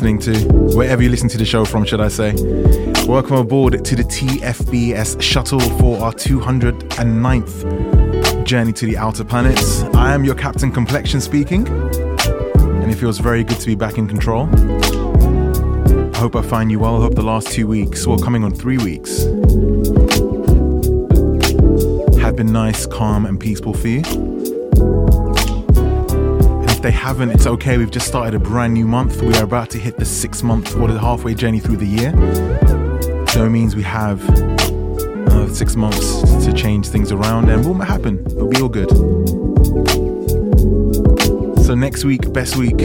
listening 0.00 0.20
to, 0.20 0.32
wherever 0.76 1.02
you 1.02 1.08
listen 1.08 1.28
to 1.28 1.36
the 1.36 1.44
show 1.44 1.64
from, 1.64 1.84
should 1.84 2.00
I 2.00 2.06
say. 2.06 2.32
Welcome 3.08 3.34
aboard 3.34 3.84
to 3.84 3.96
the 3.96 4.04
TFBS 4.04 5.20
shuttle 5.20 5.58
for 5.58 6.00
our 6.00 6.12
209th 6.12 8.44
journey 8.44 8.72
to 8.74 8.86
the 8.86 8.96
outer 8.96 9.24
planets. 9.24 9.82
I 9.94 10.14
am 10.14 10.24
your 10.24 10.36
Captain 10.36 10.70
Complexion 10.70 11.20
speaking, 11.20 11.66
and 11.66 12.92
it 12.92 12.94
feels 12.94 13.18
very 13.18 13.42
good 13.42 13.58
to 13.58 13.66
be 13.66 13.74
back 13.74 13.98
in 13.98 14.06
control. 14.06 14.48
I 16.14 16.16
hope 16.16 16.36
I 16.36 16.42
find 16.42 16.70
you 16.70 16.78
well. 16.78 16.98
I 16.98 17.00
hope 17.00 17.16
the 17.16 17.22
last 17.22 17.50
two 17.50 17.66
weeks, 17.66 18.06
well, 18.06 18.20
coming 18.20 18.44
on 18.44 18.54
three 18.54 18.78
weeks, 18.78 19.24
have 22.22 22.36
been 22.36 22.52
nice, 22.52 22.86
calm, 22.86 23.26
and 23.26 23.40
peaceful 23.40 23.74
for 23.74 23.88
you. 23.88 25.07
If 26.78 26.82
they 26.82 26.92
haven't, 26.92 27.30
it's 27.30 27.48
okay. 27.48 27.76
We've 27.76 27.90
just 27.90 28.06
started 28.06 28.34
a 28.34 28.38
brand 28.38 28.72
new 28.72 28.86
month. 28.86 29.20
We 29.20 29.34
are 29.34 29.42
about 29.42 29.68
to 29.70 29.78
hit 29.78 29.96
the 29.96 30.04
six 30.04 30.44
month 30.44 30.76
or 30.76 30.86
the 30.86 31.00
halfway 31.00 31.34
journey 31.34 31.58
through 31.58 31.78
the 31.78 31.84
year. 31.84 32.12
So 33.30 33.44
it 33.44 33.50
means 33.50 33.74
we 33.74 33.82
have 33.82 34.22
uh, 34.30 35.52
six 35.52 35.74
months 35.74 36.22
to 36.44 36.52
change 36.52 36.86
things 36.86 37.10
around, 37.10 37.48
and 37.48 37.66
what 37.66 37.78
will 37.78 37.84
happen? 37.84 38.24
It'll 38.26 38.46
be 38.46 38.60
all 38.60 38.68
good. 38.68 38.88
So 41.64 41.74
next 41.74 42.04
week, 42.04 42.32
best 42.32 42.54
week. 42.54 42.76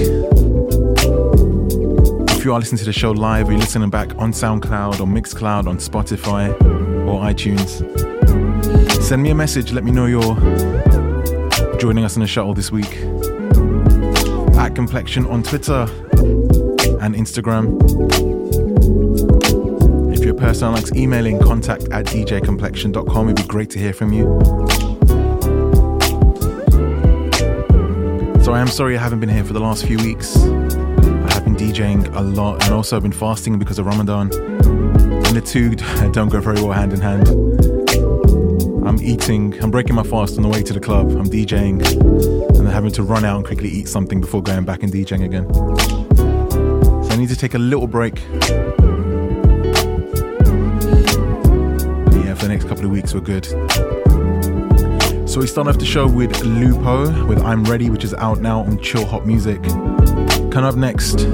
If 2.33 2.43
you 2.43 2.51
are 2.51 2.59
listening 2.59 2.79
to 2.79 2.85
the 2.85 2.93
show 2.93 3.11
live, 3.11 3.47
or 3.47 3.51
you're 3.51 3.61
listening 3.61 3.91
back 3.91 4.17
on 4.17 4.31
SoundCloud 4.31 5.01
or 5.01 5.05
Mixcloud, 5.05 5.67
on 5.67 5.77
Spotify 5.77 6.49
or 7.07 7.21
iTunes, 7.21 7.83
send 9.03 9.21
me 9.21 9.29
a 9.29 9.35
message. 9.35 9.71
Let 9.71 9.83
me 9.83 9.91
know 9.91 10.07
you're 10.07 10.35
joining 11.77 12.03
us 12.03 12.15
in 12.15 12.21
the 12.21 12.27
shuttle 12.27 12.55
this 12.55 12.71
week. 12.71 13.12
At 14.73 14.77
Complexion 14.77 15.27
on 15.27 15.43
Twitter 15.43 15.85
and 16.99 17.13
Instagram. 17.13 17.79
If 20.11 20.25
you're 20.25 20.33
a 20.33 20.37
person 20.37 20.71
likes 20.71 20.91
emailing, 20.95 21.39
contact 21.39 21.83
at 21.91 22.05
djcomplexion.com. 22.07 23.29
It'd 23.29 23.35
be 23.35 23.43
great 23.43 23.69
to 23.69 23.77
hear 23.77 23.93
from 23.93 24.13
you. 24.13 24.23
So 28.43 28.53
I 28.53 28.59
am 28.59 28.67
sorry 28.67 28.97
I 28.97 28.99
haven't 28.99 29.19
been 29.19 29.29
here 29.29 29.43
for 29.43 29.53
the 29.53 29.59
last 29.59 29.85
few 29.85 29.99
weeks. 29.99 30.37
I 30.37 31.33
have 31.33 31.43
been 31.43 31.55
DJing 31.55 32.15
a 32.15 32.21
lot 32.21 32.63
and 32.63 32.73
also 32.73 32.95
I've 32.95 33.03
been 33.03 33.11
fasting 33.11 33.59
because 33.59 33.77
of 33.77 33.85
Ramadan. 33.85 34.33
And 34.33 35.35
the 35.35 35.41
two 35.45 35.75
don't 36.13 36.29
go 36.29 36.41
very 36.41 36.59
well 36.63 36.71
hand 36.71 36.93
in 36.93 36.99
hand. 36.99 37.72
I'm 38.93 39.01
eating, 39.01 39.59
I'm 39.63 39.71
breaking 39.71 39.95
my 39.95 40.03
fast 40.03 40.37
on 40.37 40.43
the 40.43 40.49
way 40.49 40.61
to 40.61 40.71
the 40.71 40.79
club. 40.79 41.09
I'm 41.13 41.25
DJing 41.25 41.83
and 41.83 42.55
then 42.55 42.67
having 42.67 42.91
to 42.91 43.01
run 43.01 43.25
out 43.25 43.37
and 43.37 43.45
quickly 43.45 43.67
eat 43.67 43.87
something 43.87 44.21
before 44.21 44.43
going 44.43 44.65
back 44.65 44.83
and 44.83 44.93
DJing 44.93 45.25
again. 45.25 45.51
So 47.03 47.09
I 47.09 47.15
need 47.15 47.29
to 47.29 47.35
take 47.35 47.55
a 47.55 47.57
little 47.57 47.87
break. 47.87 48.21
But 48.29 48.51
yeah, 52.23 52.35
for 52.35 52.43
the 52.43 52.49
next 52.49 52.67
couple 52.67 52.85
of 52.85 52.91
weeks, 52.91 53.15
we're 53.15 53.21
good. 53.21 53.45
So 55.27 55.39
we 55.39 55.47
start 55.47 55.67
off 55.67 55.79
the 55.79 55.87
show 55.87 56.07
with 56.07 56.31
Loupo 56.43 57.27
with 57.27 57.39
I'm 57.39 57.63
Ready, 57.63 57.89
which 57.89 58.03
is 58.03 58.13
out 58.13 58.41
now 58.41 58.59
on 58.59 58.77
Chill 58.77 59.07
Hop 59.07 59.25
Music. 59.25 59.59
Coming 59.63 60.65
up 60.65 60.75
next, 60.75 61.25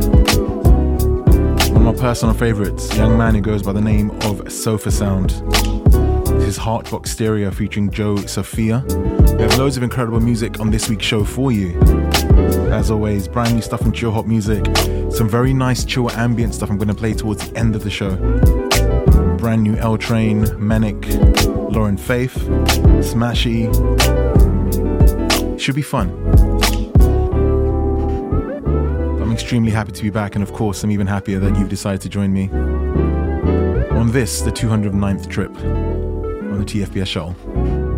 one 1.73 1.75
of 1.75 1.83
my 1.83 1.93
personal 1.93 2.33
favorites, 2.33 2.95
young 2.95 3.17
man 3.17 3.35
who 3.35 3.41
goes 3.41 3.63
by 3.63 3.73
the 3.73 3.81
name 3.81 4.11
of 4.21 4.49
Sofa 4.49 4.91
Sound. 4.91 5.43
Is 6.49 6.57
Heartbox 6.57 7.09
Stereo 7.09 7.51
featuring 7.51 7.91
Joe 7.91 8.15
Sofia. 8.15 8.83
We 8.87 9.43
have 9.43 9.55
loads 9.59 9.77
of 9.77 9.83
incredible 9.83 10.19
music 10.19 10.59
on 10.59 10.71
this 10.71 10.89
week's 10.89 11.05
show 11.05 11.23
for 11.23 11.51
you. 11.51 11.79
As 12.71 12.89
always, 12.89 13.27
brand 13.27 13.53
new 13.53 13.61
stuff 13.61 13.81
from 13.81 13.91
Chill 13.91 14.09
Hop 14.11 14.25
Music, 14.25 14.65
some 15.11 15.29
very 15.29 15.53
nice 15.53 15.85
chill 15.85 16.09
ambient 16.09 16.55
stuff 16.55 16.71
I'm 16.71 16.79
going 16.79 16.87
to 16.87 16.95
play 16.95 17.13
towards 17.13 17.47
the 17.47 17.55
end 17.55 17.75
of 17.75 17.83
the 17.83 17.91
show. 17.91 18.15
Brand 19.37 19.61
new 19.61 19.75
L 19.75 19.95
Train, 19.95 20.45
Menik, 20.57 21.05
Lauren 21.71 21.97
Faith, 21.97 22.33
Samashi. 22.33 23.69
Should 25.59 25.75
be 25.75 25.83
fun. 25.83 26.09
I'm 29.21 29.31
extremely 29.31 29.69
happy 29.69 29.91
to 29.91 30.01
be 30.01 30.09
back, 30.09 30.33
and 30.33 30.41
of 30.41 30.51
course, 30.53 30.83
I'm 30.83 30.89
even 30.89 31.05
happier 31.05 31.37
that 31.37 31.59
you've 31.59 31.69
decided 31.69 32.01
to 32.01 32.09
join 32.09 32.33
me 32.33 32.49
on 33.91 34.11
this, 34.11 34.41
the 34.41 34.51
209th 34.51 35.29
trip 35.29 35.55
the 36.59 36.65
TFBS 36.65 37.07
shuttle. 37.07 37.88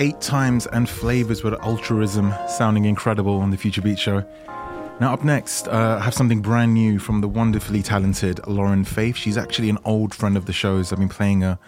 Eight 0.00 0.20
times 0.22 0.66
and 0.68 0.88
flavors 0.88 1.44
with 1.44 1.52
altruism, 1.62 2.32
sounding 2.48 2.86
incredible 2.86 3.38
on 3.38 3.50
the 3.50 3.56
Future 3.56 3.82
Beat 3.82 3.98
Show. 3.98 4.24
Now, 4.98 5.12
up 5.12 5.24
next, 5.24 5.68
uh, 5.68 5.98
I 6.00 6.04
have 6.04 6.14
something 6.14 6.40
brand 6.40 6.72
new 6.72 6.98
from 6.98 7.20
the 7.20 7.28
wonderfully 7.28 7.82
talented 7.82 8.40
Lauren 8.46 8.82
Faith. 8.82 9.16
She's 9.16 9.36
actually 9.36 9.68
an 9.68 9.76
old 9.84 10.14
friend 10.14 10.38
of 10.38 10.46
the 10.46 10.54
shows. 10.54 10.90
I've 10.90 10.98
been 10.98 11.10
playing 11.10 11.42
her 11.42 11.58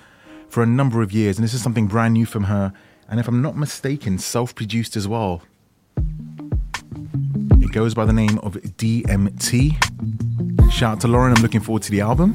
for 0.48 0.62
a 0.62 0.66
number 0.66 1.02
of 1.02 1.12
years, 1.12 1.36
and 1.36 1.44
this 1.44 1.52
is 1.52 1.62
something 1.62 1.86
brand 1.86 2.14
new 2.14 2.24
from 2.24 2.44
her. 2.44 2.72
And 3.06 3.20
if 3.20 3.28
I'm 3.28 3.42
not 3.42 3.54
mistaken, 3.54 4.16
self 4.16 4.54
produced 4.54 4.96
as 4.96 5.06
well. 5.06 5.42
It 7.60 7.72
goes 7.72 7.92
by 7.92 8.06
the 8.06 8.14
name 8.14 8.38
of 8.38 8.54
DMT. 8.54 10.72
Shout 10.72 10.92
out 10.92 11.00
to 11.02 11.08
Lauren, 11.08 11.34
I'm 11.36 11.42
looking 11.42 11.60
forward 11.60 11.82
to 11.82 11.90
the 11.90 12.00
album. 12.00 12.32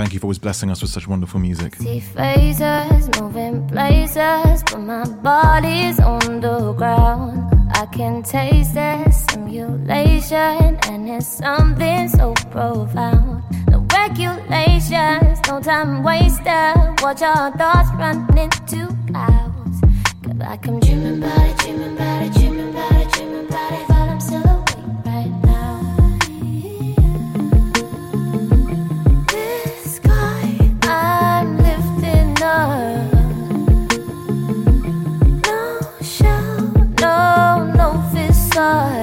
Thank 0.00 0.14
you 0.14 0.18
for 0.18 0.26
always 0.26 0.38
blessing 0.38 0.70
us 0.70 0.80
with 0.80 0.90
such 0.90 1.06
wonderful 1.06 1.38
music. 1.38 1.76
See 1.76 2.00
phases, 2.00 3.10
moving 3.20 3.68
places, 3.68 4.62
but 4.64 4.78
my 4.78 5.04
body's 5.04 6.00
on 6.00 6.40
the 6.40 6.72
ground. 6.72 7.52
I 7.74 7.84
can 7.84 8.22
taste 8.22 8.72
the 8.74 9.10
simulation, 9.10 10.78
and 10.88 11.06
it's 11.06 11.26
something 11.26 12.08
so 12.08 12.32
profound. 12.50 13.44
No 13.68 13.86
regulations, 13.92 15.38
no 15.46 15.60
time 15.60 16.02
wasted. 16.02 17.02
Watch 17.02 17.20
our 17.20 17.50
thoughts 17.58 17.90
run 17.98 18.26
into 18.38 18.96
clouds. 19.06 19.80
Cause 20.22 20.32
about 20.32 20.64
it, 20.64 20.80
dreaming 20.80 21.22
about 21.22 21.46
it, 21.46 21.58
dreaming 21.58 21.92
about 21.96 22.22
it, 22.22 22.32
dreaming 22.32 22.69
fissile. 38.70 38.99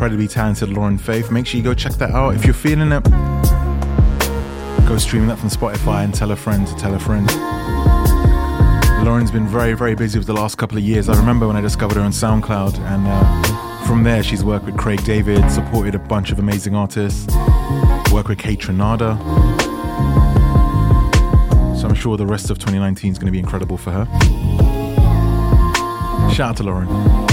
Incredibly 0.00 0.28
talented 0.28 0.70
Lauren 0.70 0.96
Faith. 0.96 1.30
Make 1.30 1.46
sure 1.46 1.58
you 1.58 1.62
go 1.62 1.74
check 1.74 1.92
that 1.96 2.12
out. 2.12 2.34
If 2.34 2.46
you're 2.46 2.54
feeling 2.54 2.90
it, 2.90 3.04
go 4.88 4.96
stream 4.96 5.26
that 5.26 5.38
from 5.38 5.50
Spotify 5.50 6.04
and 6.04 6.14
tell 6.14 6.30
a 6.30 6.36
friend 6.36 6.66
to 6.66 6.74
tell 6.76 6.94
a 6.94 6.98
friend. 6.98 7.26
Lauren's 9.04 9.30
been 9.30 9.46
very, 9.46 9.74
very 9.74 9.94
busy 9.94 10.18
with 10.18 10.26
the 10.26 10.32
last 10.32 10.56
couple 10.56 10.78
of 10.78 10.84
years. 10.84 11.10
I 11.10 11.18
remember 11.18 11.46
when 11.46 11.54
I 11.54 11.60
discovered 11.60 11.96
her 11.96 12.00
on 12.00 12.12
SoundCloud, 12.12 12.78
and 12.78 13.06
uh, 13.06 13.84
from 13.84 14.02
there, 14.02 14.22
she's 14.22 14.42
worked 14.42 14.64
with 14.64 14.78
Craig 14.78 15.04
David, 15.04 15.50
supported 15.50 15.94
a 15.94 15.98
bunch 15.98 16.32
of 16.32 16.38
amazing 16.38 16.74
artists, 16.74 17.26
worked 18.10 18.30
with 18.30 18.38
Kaytranada. 18.38 19.18
So 21.78 21.86
I'm 21.86 21.94
sure 21.94 22.16
the 22.16 22.24
rest 22.24 22.48
of 22.48 22.58
2019 22.58 23.12
is 23.12 23.18
going 23.18 23.26
to 23.26 23.32
be 23.32 23.38
incredible 23.38 23.76
for 23.76 23.90
her. 23.90 24.06
Shout 26.32 26.48
out 26.52 26.56
to 26.56 26.62
Lauren. 26.62 27.29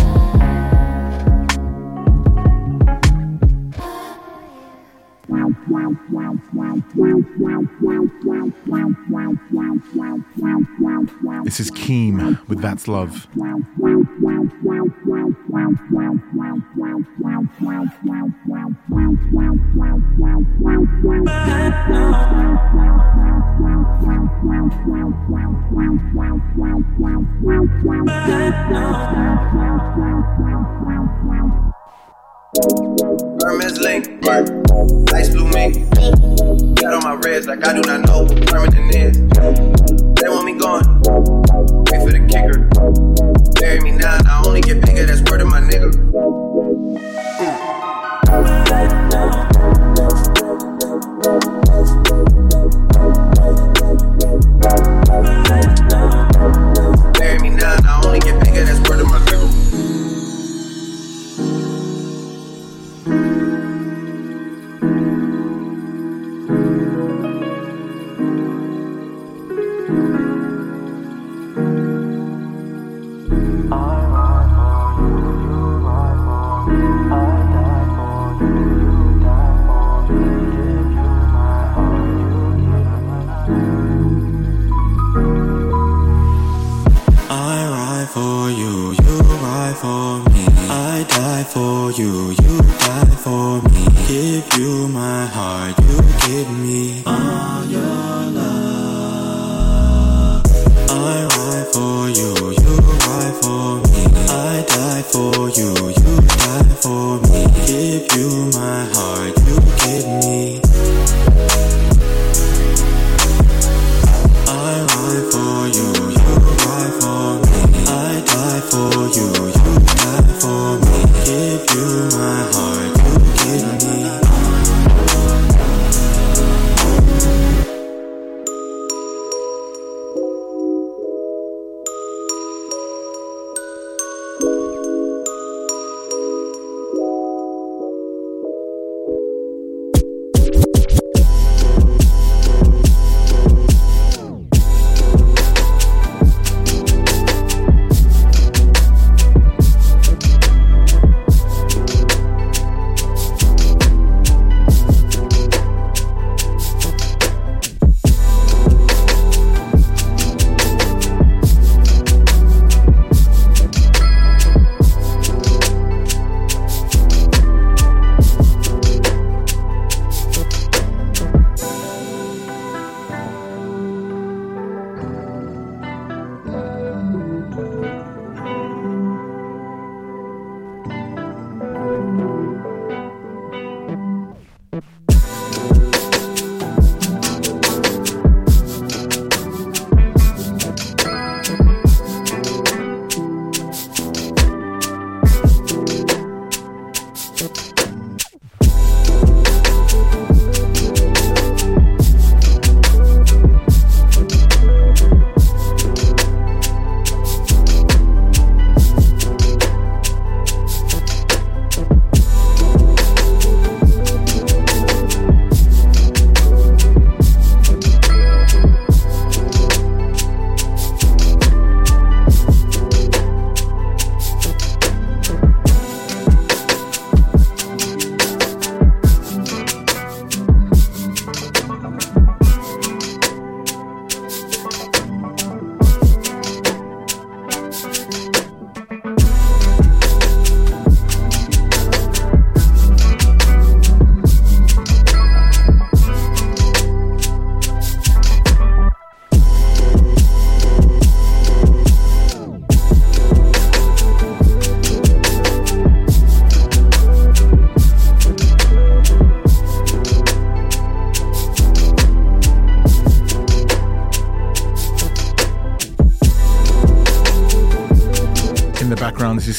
With 12.48 12.62
That's 12.62 12.88
Love. 12.88 13.28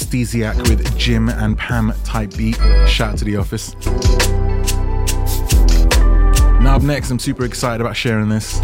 Steeziak 0.08 0.56
with 0.70 0.96
Jim 0.96 1.28
and 1.28 1.58
Pam 1.58 1.92
type 2.02 2.34
beat. 2.34 2.56
Shout 2.88 3.12
out 3.12 3.18
to 3.18 3.26
the 3.26 3.36
office. 3.36 3.74
Now, 6.62 6.76
up 6.76 6.82
next, 6.82 7.10
I'm 7.10 7.18
super 7.18 7.44
excited 7.44 7.82
about 7.82 7.94
sharing 7.94 8.30
this. 8.30 8.58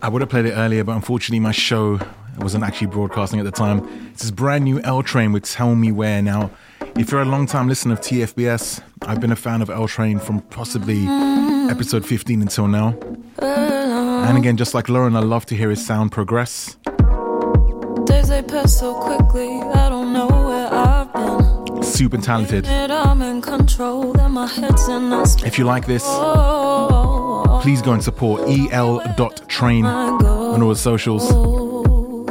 I 0.00 0.08
would 0.08 0.22
have 0.22 0.28
played 0.28 0.46
it 0.46 0.52
earlier, 0.52 0.84
but 0.84 0.92
unfortunately, 0.92 1.40
my 1.40 1.50
show 1.50 1.98
wasn't 2.38 2.62
actually 2.62 2.86
broadcasting 2.86 3.40
at 3.40 3.44
the 3.44 3.50
time. 3.50 3.78
It's 4.10 4.20
this 4.20 4.24
is 4.26 4.30
brand 4.30 4.62
new 4.62 4.80
L 4.82 5.02
Train 5.02 5.32
with 5.32 5.42
Tell 5.42 5.74
Me 5.74 5.90
Where. 5.90 6.22
Now, 6.22 6.52
if 6.96 7.10
you're 7.10 7.20
a 7.20 7.24
long 7.24 7.46
time 7.46 7.66
listener 7.66 7.94
of 7.94 8.00
TFBS, 8.00 8.80
I've 9.02 9.20
been 9.20 9.32
a 9.32 9.36
fan 9.36 9.62
of 9.62 9.68
L 9.68 9.88
Train 9.88 10.20
from 10.20 10.42
possibly 10.42 11.06
episode 11.68 12.06
15 12.06 12.40
until 12.40 12.68
now. 12.68 12.96
And 13.42 14.38
again, 14.38 14.56
just 14.56 14.74
like 14.74 14.88
Lauren, 14.88 15.16
I 15.16 15.20
love 15.20 15.44
to 15.46 15.56
hear 15.56 15.70
his 15.70 15.84
sound 15.84 16.12
progress. 16.12 16.67
Super 21.98 22.18
talented. 22.18 22.64
If 25.44 25.58
you 25.58 25.64
like 25.64 25.84
this, 25.86 26.04
please 27.60 27.82
go 27.82 27.92
and 27.92 28.04
support 28.04 28.42
el.train 28.72 29.84
on 29.84 30.62
all 30.62 30.68
the 30.68 30.76
socials 30.76 31.28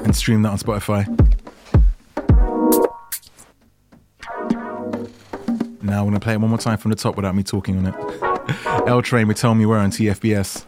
and 0.05 0.15
stream 0.15 0.43
that 0.43 0.51
on 0.51 0.57
Spotify. 0.57 1.05
Now 5.83 5.99
I'm 5.99 6.05
going 6.05 6.13
to 6.13 6.19
play 6.21 6.35
it 6.35 6.39
one 6.39 6.49
more 6.49 6.57
time 6.57 6.77
from 6.77 6.91
the 6.91 6.95
top 6.95 7.17
without 7.17 7.35
me 7.35 7.43
talking 7.43 7.77
on 7.77 7.87
it. 7.87 8.87
El. 8.87 9.01
Train 9.01 9.27
with 9.27 9.35
Tell 9.35 9.53
Me 9.53 9.65
Where 9.65 9.79
on 9.79 9.91
TFBS. 9.91 10.63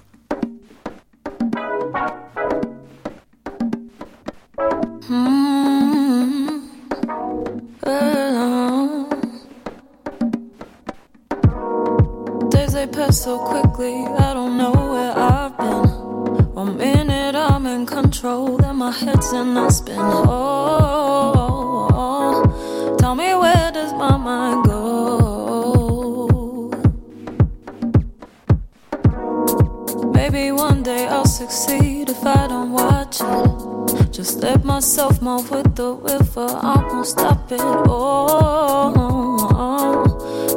Maybe 30.32 30.52
one 30.52 30.84
day 30.84 31.08
I'll 31.08 31.26
succeed 31.26 32.08
if 32.08 32.24
I 32.24 32.46
don't 32.46 32.72
watch 32.72 33.20
it. 33.20 34.12
Just 34.12 34.44
let 34.44 34.64
myself 34.64 35.24
move 35.24 35.50
with 35.50 35.76
the 35.76 35.94
river, 35.94 36.46
I 36.46 36.86
won't 36.88 37.08
stop 37.08 37.52
it. 37.52 37.60
Oh, 37.60 38.94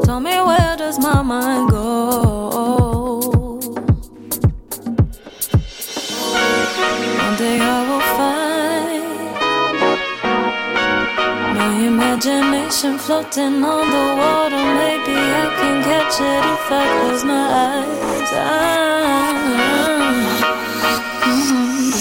tell 0.04 0.20
me 0.20 0.32
where 0.42 0.76
does 0.76 0.98
my 0.98 1.22
mind 1.22 1.70
go? 1.70 2.58
One 7.24 7.36
day 7.38 7.58
I 7.58 7.82
will 7.88 8.06
find 8.18 9.04
my 11.56 11.72
imagination 11.86 12.98
floating 12.98 13.64
on 13.64 13.90
the 13.96 14.16
water. 14.20 14.64
Maybe 14.82 15.16
I 15.16 15.46
can 15.58 15.82
catch 15.82 16.20
it 16.20 16.44
if 16.56 16.70
I 16.70 16.84
close 17.00 17.24
my 17.24 17.44
eyes. 17.64 18.20
Just 18.20 19.41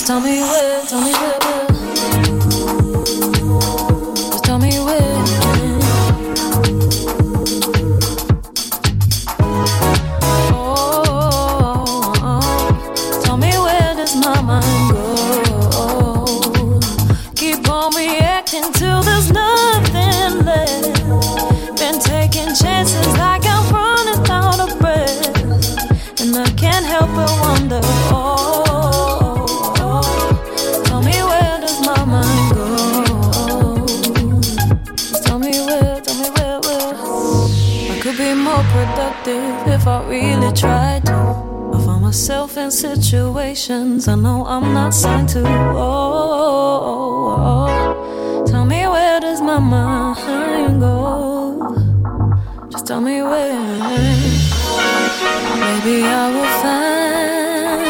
tell 0.05 0.19
me 0.19 0.41
where, 0.41 0.85
tell 0.85 1.01
me 1.01 1.11
where. 1.11 1.30
Myself 42.21 42.55
in 42.55 42.69
situations 42.69 44.07
I 44.07 44.13
know 44.13 44.45
I'm 44.45 44.75
not 44.75 44.93
signed 44.93 45.27
to. 45.29 45.39
Oh, 45.39 45.79
oh, 46.91 47.35
oh. 47.39 48.45
tell 48.45 48.63
me 48.63 48.85
where 48.85 49.19
does 49.19 49.41
my 49.41 49.57
mind 49.57 50.79
go? 50.79 51.73
Just 52.69 52.85
tell 52.85 53.01
me 53.01 53.23
where. 53.23 53.57
Maybe 55.63 56.03
I 56.21 56.25
will 56.33 56.51
find 56.61 57.81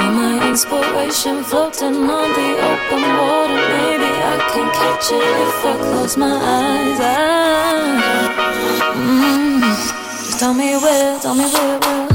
all 0.00 0.12
my 0.22 0.48
inspiration 0.50 1.44
floating 1.44 2.10
on 2.18 2.28
the 2.38 2.48
open 2.70 3.02
water. 3.20 3.62
Maybe 3.78 4.10
I 4.32 4.36
can 4.52 4.68
catch 4.80 5.06
it 5.12 5.34
if 5.46 5.64
I 5.70 5.74
close 5.86 6.16
my 6.16 6.34
eyes. 6.34 6.98
I, 7.00 7.14
mm, 9.06 10.38
tell 10.40 10.52
me 10.52 10.76
where, 10.82 11.20
tell 11.20 11.36
me 11.36 11.44
where, 11.44 11.78
where. 11.78 12.07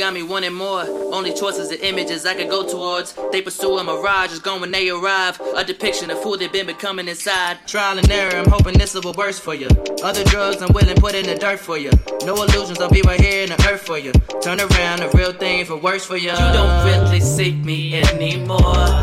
Got 0.00 0.14
me 0.14 0.22
wanting 0.22 0.54
more. 0.54 0.80
Only 1.12 1.34
choices 1.34 1.70
and 1.70 1.78
images 1.80 2.24
I 2.24 2.34
can 2.34 2.48
go 2.48 2.66
towards. 2.66 3.14
They 3.32 3.42
pursue 3.42 3.76
a 3.76 3.84
mirage, 3.84 4.32
is 4.32 4.38
gone 4.38 4.62
when 4.62 4.70
they 4.70 4.88
arrive. 4.88 5.38
A 5.54 5.62
depiction 5.62 6.10
of 6.10 6.16
who 6.24 6.38
they've 6.38 6.50
been 6.50 6.64
becoming 6.64 7.06
inside. 7.06 7.58
Trial 7.66 7.98
and 7.98 8.10
error, 8.10 8.34
I'm 8.34 8.48
hoping 8.48 8.78
this 8.78 8.94
will 8.94 9.12
worse 9.12 9.38
for 9.38 9.52
you. 9.52 9.68
Other 10.02 10.24
drugs, 10.24 10.62
I'm 10.62 10.72
willing 10.72 10.96
put 10.96 11.14
in 11.14 11.26
the 11.26 11.34
dirt 11.34 11.60
for 11.60 11.76
you. 11.76 11.90
No 12.24 12.34
illusions, 12.42 12.80
I'll 12.80 12.88
be 12.88 13.02
right 13.02 13.20
here 13.20 13.42
in 13.42 13.50
the 13.50 13.68
earth 13.70 13.82
for 13.82 13.98
you. 13.98 14.12
Turn 14.42 14.58
around, 14.58 15.00
the 15.00 15.10
real 15.12 15.34
thing 15.34 15.66
for 15.66 15.76
worse 15.76 16.06
for 16.06 16.16
you. 16.16 16.30
You 16.30 16.52
don't 16.54 16.86
really 16.86 17.20
seek 17.20 17.56
me 17.56 18.00
anymore. 18.00 19.02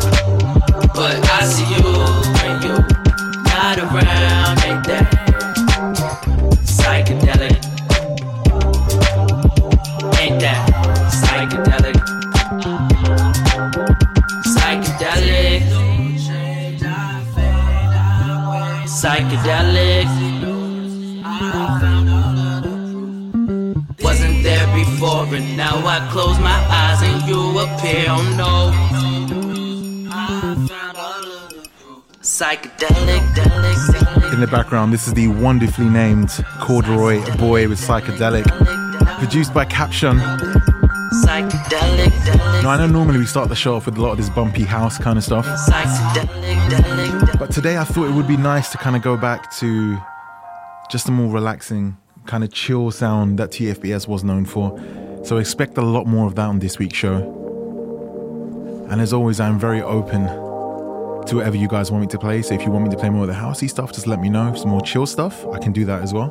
But 0.98 1.16
I 1.30 1.44
see 1.44 1.74
you 1.76 1.92
when 2.42 2.62
you 2.62 2.76
not 3.46 3.78
around, 3.78 4.64
ain't 4.64 4.84
that 4.88 5.27
and 25.38 25.56
now 25.56 25.86
I 25.86 26.06
close 26.10 26.36
my 26.40 26.58
eyes 26.68 27.00
and 27.00 27.28
you 27.28 27.60
appear. 27.60 28.06
Oh 28.08 28.24
no. 28.36 28.72
Psychedelic, 32.20 33.22
delic, 33.34 33.76
delic. 33.94 34.32
In 34.34 34.40
the 34.40 34.48
background, 34.48 34.92
this 34.92 35.06
is 35.06 35.14
the 35.14 35.28
wonderfully 35.28 35.88
named 35.88 36.30
Corduroy 36.60 37.20
Boy 37.36 37.68
with 37.68 37.80
Psychedelic, 37.80 38.46
produced 39.18 39.54
by 39.54 39.64
Capshun. 39.64 40.18
Psychedelic, 41.24 42.10
delic, 42.26 42.62
Now, 42.64 42.70
I 42.70 42.76
know 42.78 42.88
normally 42.88 43.18
we 43.18 43.26
start 43.26 43.48
the 43.48 43.56
show 43.56 43.76
off 43.76 43.86
with 43.86 43.96
a 43.96 44.02
lot 44.02 44.10
of 44.10 44.16
this 44.18 44.30
bumpy 44.30 44.64
house 44.64 44.98
kind 44.98 45.18
of 45.18 45.24
stuff, 45.24 45.46
but 47.38 47.50
today 47.52 47.78
I 47.78 47.84
thought 47.84 48.08
it 48.08 48.12
would 48.12 48.28
be 48.28 48.36
nice 48.36 48.70
to 48.72 48.78
kind 48.78 48.96
of 48.96 49.02
go 49.02 49.16
back 49.16 49.56
to 49.58 49.98
just 50.90 51.08
a 51.08 51.12
more 51.12 51.32
relaxing, 51.32 51.96
kind 52.26 52.42
of 52.42 52.52
chill 52.52 52.90
sound 52.90 53.38
that 53.38 53.50
TFBS 53.50 54.08
was 54.08 54.24
known 54.24 54.44
for. 54.44 54.78
So 55.24 55.36
expect 55.38 55.76
a 55.78 55.82
lot 55.82 56.06
more 56.06 56.26
of 56.26 56.34
that 56.36 56.46
on 56.46 56.58
this 56.58 56.78
week's 56.78 56.96
show. 56.96 57.34
And 58.90 59.00
as 59.00 59.12
always, 59.12 59.40
I'm 59.40 59.58
very 59.58 59.82
open 59.82 60.26
to 61.26 61.36
whatever 61.36 61.56
you 61.56 61.68
guys 61.68 61.90
want 61.90 62.02
me 62.02 62.08
to 62.08 62.18
play. 62.18 62.40
So 62.40 62.54
if 62.54 62.62
you 62.62 62.70
want 62.70 62.84
me 62.84 62.90
to 62.90 62.96
play 62.96 63.10
more 63.10 63.22
of 63.22 63.28
the 63.28 63.34
housey 63.34 63.68
stuff, 63.68 63.92
just 63.92 64.06
let 64.06 64.20
me 64.20 64.30
know. 64.30 64.54
Some 64.54 64.70
more 64.70 64.80
chill 64.80 65.06
stuff, 65.06 65.46
I 65.48 65.58
can 65.58 65.72
do 65.72 65.84
that 65.84 66.02
as 66.02 66.14
well. 66.14 66.30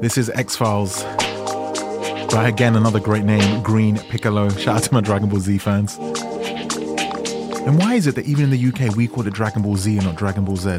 This 0.00 0.18
is 0.18 0.30
X 0.30 0.56
Files. 0.56 1.04
By 2.32 2.48
again 2.48 2.76
another 2.76 3.00
great 3.00 3.24
name, 3.24 3.62
Green 3.62 3.98
Piccolo. 3.98 4.50
Shout 4.50 4.76
out 4.76 4.82
to 4.84 4.94
my 4.94 5.00
Dragon 5.00 5.28
Ball 5.28 5.40
Z 5.40 5.58
fans. 5.58 5.96
And 7.66 7.78
why 7.78 7.94
is 7.94 8.06
it 8.06 8.14
that 8.14 8.26
even 8.26 8.44
in 8.44 8.50
the 8.50 8.68
UK 8.68 8.94
we 8.96 9.08
call 9.08 9.26
it 9.26 9.34
Dragon 9.34 9.62
Ball 9.62 9.76
Z 9.76 9.96
and 9.96 10.06
not 10.06 10.16
Dragon 10.16 10.44
Ball 10.44 10.56
Z? 10.56 10.78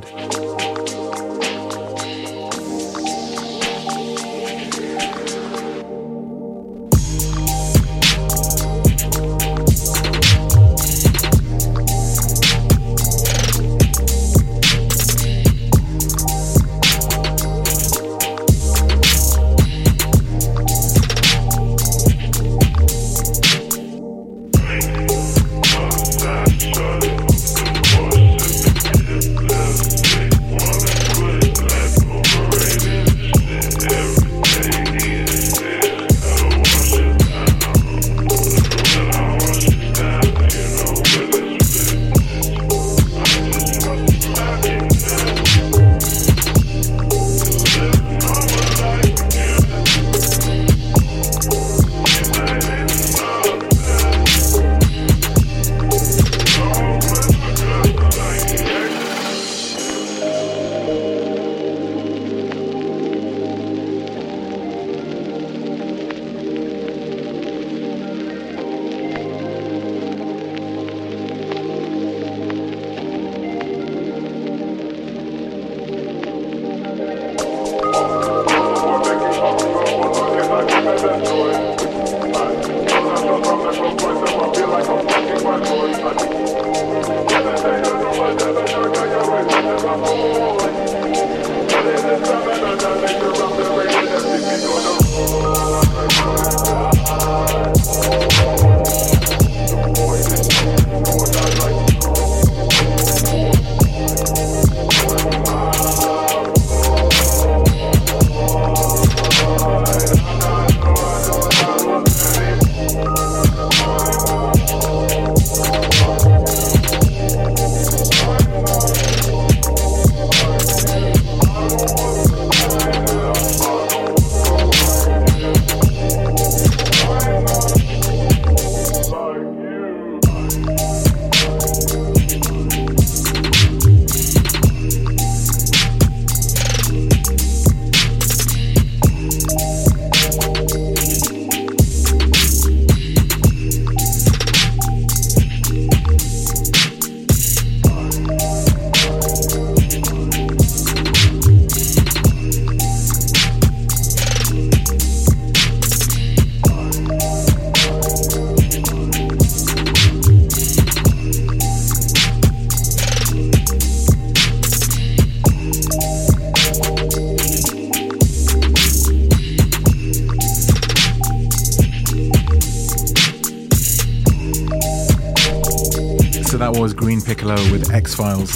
Files. 178.22 178.56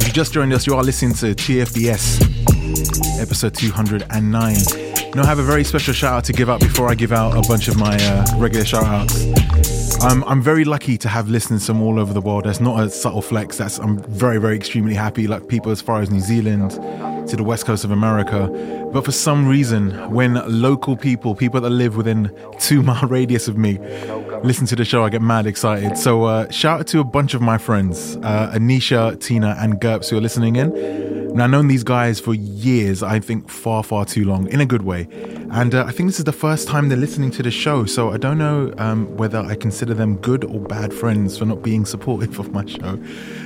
If 0.00 0.08
you 0.08 0.12
just 0.12 0.32
joined 0.32 0.52
us, 0.52 0.66
you 0.66 0.74
are 0.74 0.82
listening 0.82 1.14
to 1.14 1.26
TFBS, 1.26 3.20
episode 3.20 3.54
209. 3.54 4.56
Now, 5.14 5.22
I 5.22 5.26
have 5.26 5.38
a 5.38 5.44
very 5.44 5.62
special 5.62 5.94
shout 5.94 6.12
out 6.12 6.24
to 6.24 6.32
give 6.32 6.50
out 6.50 6.58
before 6.58 6.90
I 6.90 6.96
give 6.96 7.12
out 7.12 7.36
a 7.36 7.48
bunch 7.48 7.68
of 7.68 7.76
my 7.76 7.96
uh, 7.96 8.26
regular 8.36 8.64
shout 8.64 8.82
outs. 8.82 10.02
Um, 10.02 10.24
I'm 10.26 10.42
very 10.42 10.64
lucky 10.64 10.98
to 10.98 11.08
have 11.08 11.28
listeners 11.28 11.64
from 11.64 11.80
all 11.80 12.00
over 12.00 12.12
the 12.12 12.20
world. 12.20 12.44
That's 12.44 12.58
not 12.58 12.82
a 12.82 12.90
subtle 12.90 13.22
flex. 13.22 13.58
That's 13.58 13.78
I'm 13.78 14.00
very, 14.08 14.38
very 14.38 14.56
extremely 14.56 14.94
happy. 14.94 15.28
Like 15.28 15.46
people 15.46 15.70
as 15.70 15.80
far 15.80 16.00
as 16.00 16.10
New 16.10 16.18
Zealand 16.18 16.72
to 17.28 17.36
the 17.36 17.44
west 17.44 17.64
coast 17.64 17.84
of 17.84 17.92
America. 17.92 18.48
But 18.92 19.04
for 19.04 19.12
some 19.12 19.46
reason, 19.46 20.10
when 20.10 20.34
local 20.60 20.96
people, 20.96 21.36
people 21.36 21.60
that 21.60 21.70
live 21.70 21.96
within 21.96 22.36
two 22.58 22.82
mile 22.82 23.02
radius 23.08 23.46
of 23.46 23.56
me, 23.56 23.78
listen 24.42 24.66
to 24.66 24.76
the 24.76 24.84
show, 24.84 25.04
I 25.04 25.08
get 25.08 25.22
mad 25.22 25.46
excited. 25.46 25.96
So 25.96 26.24
uh, 26.24 26.50
shout 26.50 26.80
out 26.80 26.86
to 26.88 27.00
a 27.00 27.04
bunch 27.04 27.34
of 27.34 27.40
my 27.40 27.58
friends, 27.58 28.16
uh, 28.22 28.52
Anisha, 28.54 29.20
Tina, 29.20 29.56
and 29.58 29.80
Gerps 29.80 30.10
who 30.10 30.18
are 30.18 30.20
listening 30.20 30.56
in. 30.56 31.32
Now, 31.34 31.44
I've 31.44 31.50
known 31.50 31.68
these 31.68 31.82
guys 31.84 32.20
for 32.20 32.34
years, 32.34 33.02
I 33.02 33.18
think 33.18 33.48
far, 33.48 33.82
far 33.82 34.04
too 34.04 34.26
long, 34.26 34.48
in 34.48 34.60
a 34.60 34.66
good 34.66 34.82
way. 34.82 35.08
And 35.50 35.74
uh, 35.74 35.84
I 35.86 35.92
think 35.92 36.08
this 36.08 36.18
is 36.18 36.26
the 36.26 36.32
first 36.32 36.68
time 36.68 36.90
they're 36.90 36.98
listening 36.98 37.30
to 37.32 37.42
the 37.42 37.50
show, 37.50 37.86
so 37.86 38.10
I 38.10 38.18
don't 38.18 38.36
know 38.36 38.74
um, 38.76 39.16
whether 39.16 39.38
I 39.38 39.54
consider 39.54 39.94
them 39.94 40.16
good 40.16 40.44
or 40.44 40.60
bad 40.60 40.92
friends 40.92 41.38
for 41.38 41.46
not 41.46 41.62
being 41.62 41.86
supportive 41.86 42.38
of 42.40 42.52
my 42.52 42.66
show. 42.66 42.98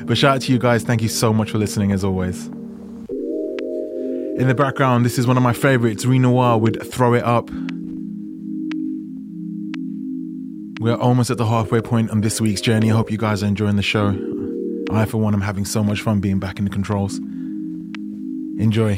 But 0.05 0.19
shout 0.19 0.37
out 0.37 0.43
to 0.43 0.53
you 0.53 0.59
guys. 0.59 0.83
Thank 0.83 1.03
you 1.03 1.09
so 1.09 1.33
much 1.33 1.53
for 1.53 1.59
listening, 1.59 1.93
as 1.93 2.03
always. 2.03 2.47
In 4.37 4.49
the 4.49 4.55
background, 4.55 5.05
this 5.05 5.17
is 5.17 5.27
one 5.27 5.37
of 5.37 5.43
my 5.43 5.53
favorites, 5.53 6.05
Renoir 6.05 6.59
with 6.59 6.93
Throw 6.93 7.15
It 7.15 7.23
Up. 7.23 7.49
We're 10.87 10.95
almost 10.95 11.31
at 11.31 11.37
the 11.37 11.47
halfway 11.47 11.81
point 11.81 12.13
on 12.13 12.21
this 12.21 12.41
week's 12.41 12.61
journey. 12.61 12.93
I 12.93 12.95
hope 12.95 13.11
you 13.11 13.19
guys 13.19 13.43
are 13.43 13.47
enjoying 13.47 13.75
the 13.75 13.83
show. 13.83 14.17
I, 14.93 15.05
for 15.05 15.19
one, 15.19 15.35
am 15.35 15.41
having 15.41 15.65
so 15.65 15.83
much 15.83 16.01
fun 16.01 16.21
being 16.21 16.39
back 16.39 16.61
in 16.61 16.65
the 16.65 16.71
controls. 16.71 17.19
Enjoy. 18.61 18.95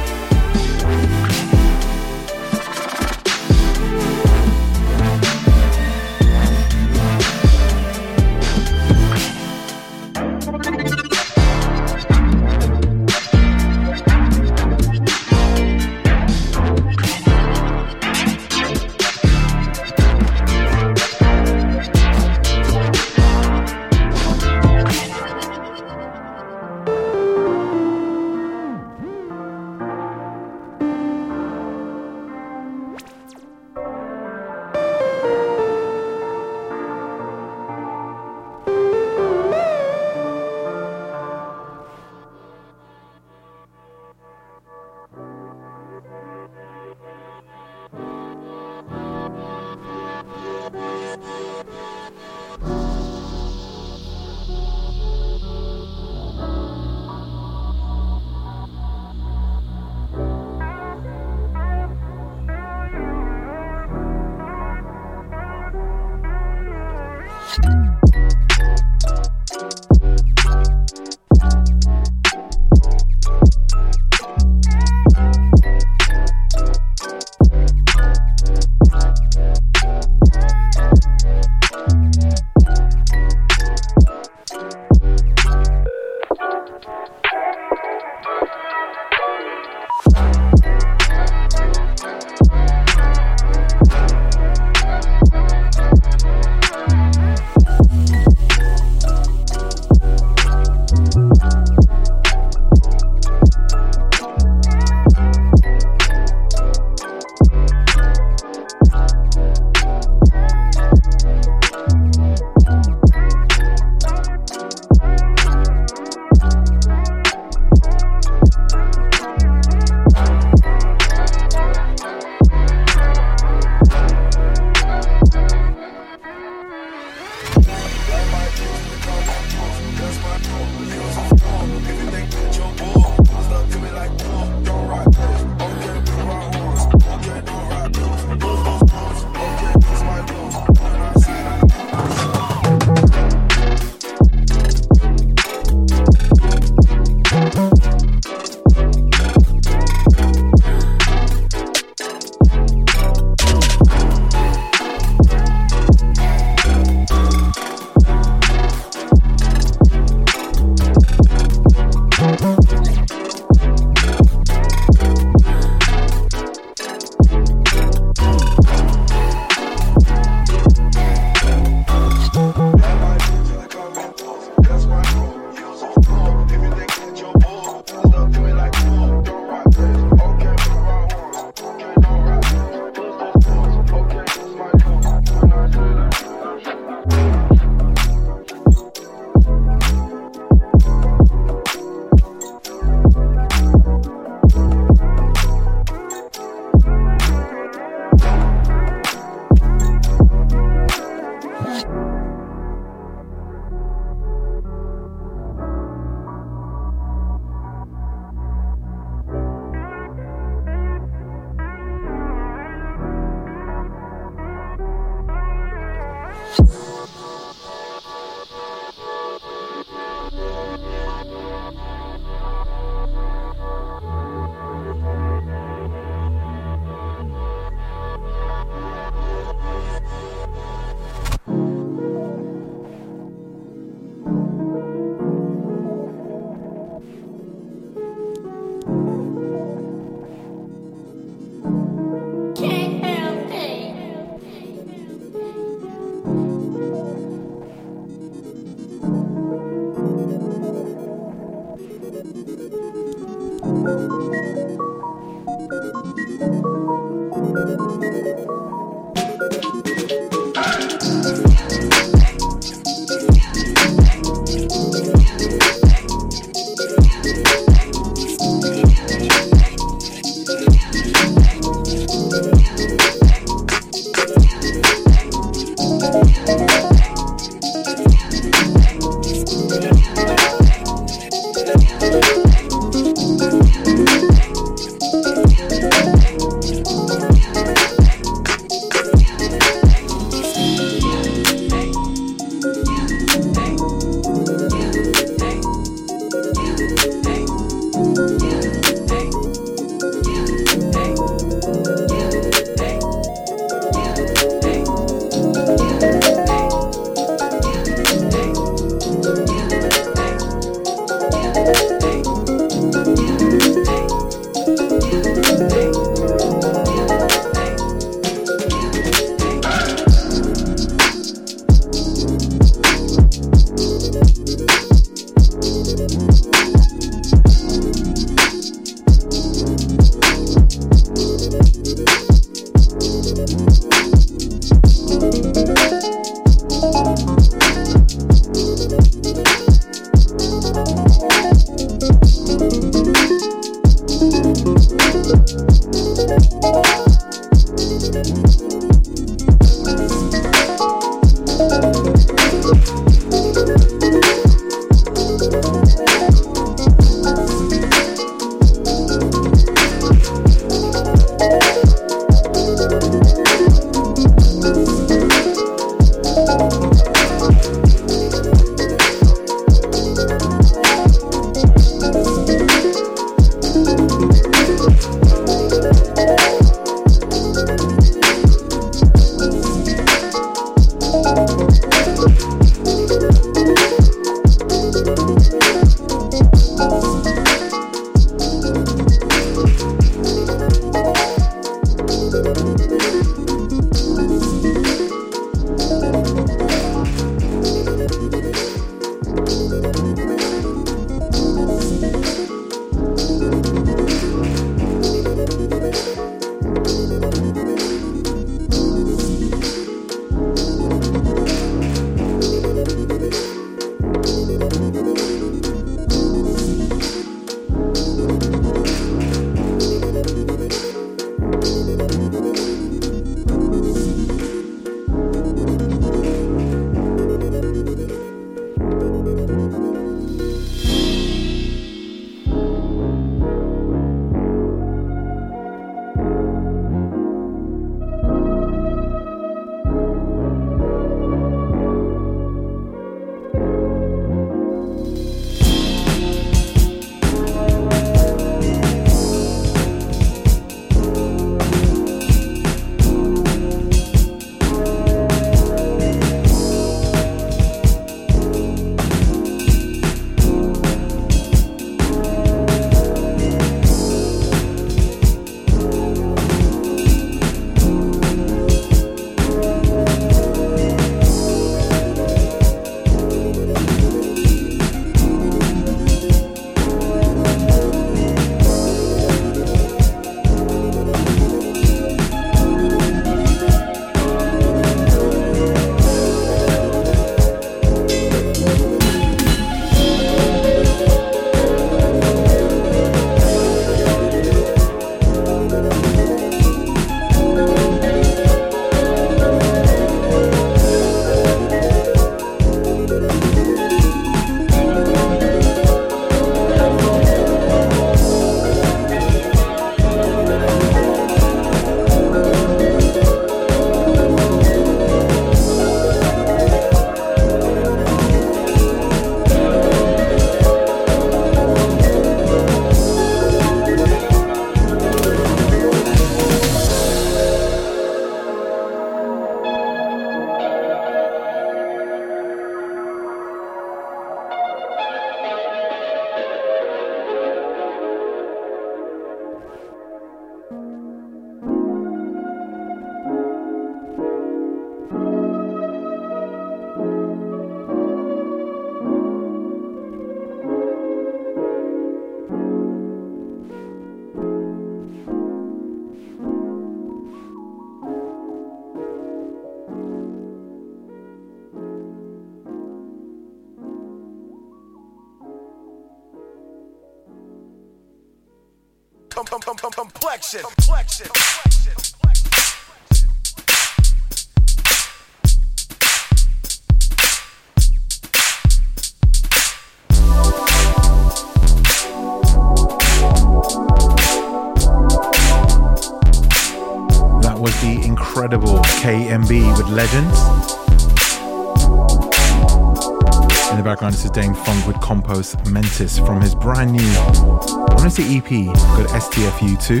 Compos 595.04 595.54
Mentis 595.66 596.18
from 596.18 596.40
his 596.40 596.54
brand 596.54 596.92
new, 596.92 597.02
I 597.02 597.94
want 597.98 598.14
to 598.14 598.22
EP, 598.22 598.48
called 598.48 599.06
STFU2. 599.08 600.00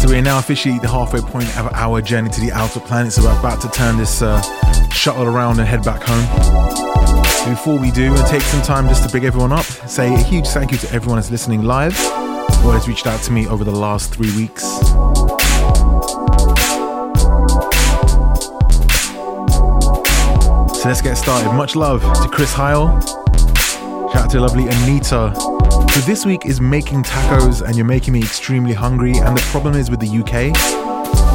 So 0.00 0.08
we're 0.08 0.22
now 0.22 0.38
officially 0.38 0.78
the 0.78 0.86
halfway 0.86 1.20
point 1.20 1.48
of 1.58 1.66
our 1.72 2.00
journey 2.00 2.30
to 2.30 2.40
the 2.40 2.52
outer 2.52 2.78
planets. 2.78 3.16
So 3.16 3.24
we're 3.24 3.36
about 3.40 3.60
to 3.62 3.68
turn 3.70 3.96
this 3.96 4.22
uh, 4.22 4.40
shuttle 4.90 5.24
around 5.24 5.58
and 5.58 5.66
head 5.66 5.82
back 5.82 6.04
home. 6.04 7.52
Before 7.52 7.76
we 7.76 7.90
do, 7.90 8.14
and 8.14 8.26
take 8.28 8.42
some 8.42 8.62
time 8.62 8.86
just 8.86 9.04
to 9.04 9.12
big 9.12 9.24
everyone 9.24 9.50
up, 9.50 9.64
say 9.64 10.14
a 10.14 10.18
huge 10.18 10.46
thank 10.46 10.70
you 10.70 10.78
to 10.78 10.92
everyone 10.92 11.16
that's 11.16 11.32
listening 11.32 11.64
live 11.64 11.98
or 12.64 12.72
has 12.72 12.86
reached 12.86 13.08
out 13.08 13.20
to 13.22 13.32
me 13.32 13.48
over 13.48 13.64
the 13.64 13.72
last 13.72 14.14
three 14.14 14.34
weeks. 14.36 14.73
So 20.84 20.88
let's 20.88 21.00
get 21.00 21.14
started. 21.14 21.50
Much 21.54 21.76
love 21.76 22.02
to 22.02 22.28
Chris 22.28 22.52
Heil. 22.52 23.00
Shout 23.00 24.16
out 24.16 24.30
to 24.32 24.38
lovely 24.38 24.64
Anita. 24.64 25.32
So 25.34 26.00
this 26.00 26.26
week 26.26 26.44
is 26.44 26.60
making 26.60 27.04
tacos, 27.04 27.66
and 27.66 27.74
you're 27.74 27.86
making 27.86 28.12
me 28.12 28.20
extremely 28.20 28.74
hungry. 28.74 29.16
And 29.16 29.34
the 29.34 29.40
problem 29.44 29.76
is 29.76 29.88
with 29.88 30.00
the 30.00 30.08
UK, 30.08 30.52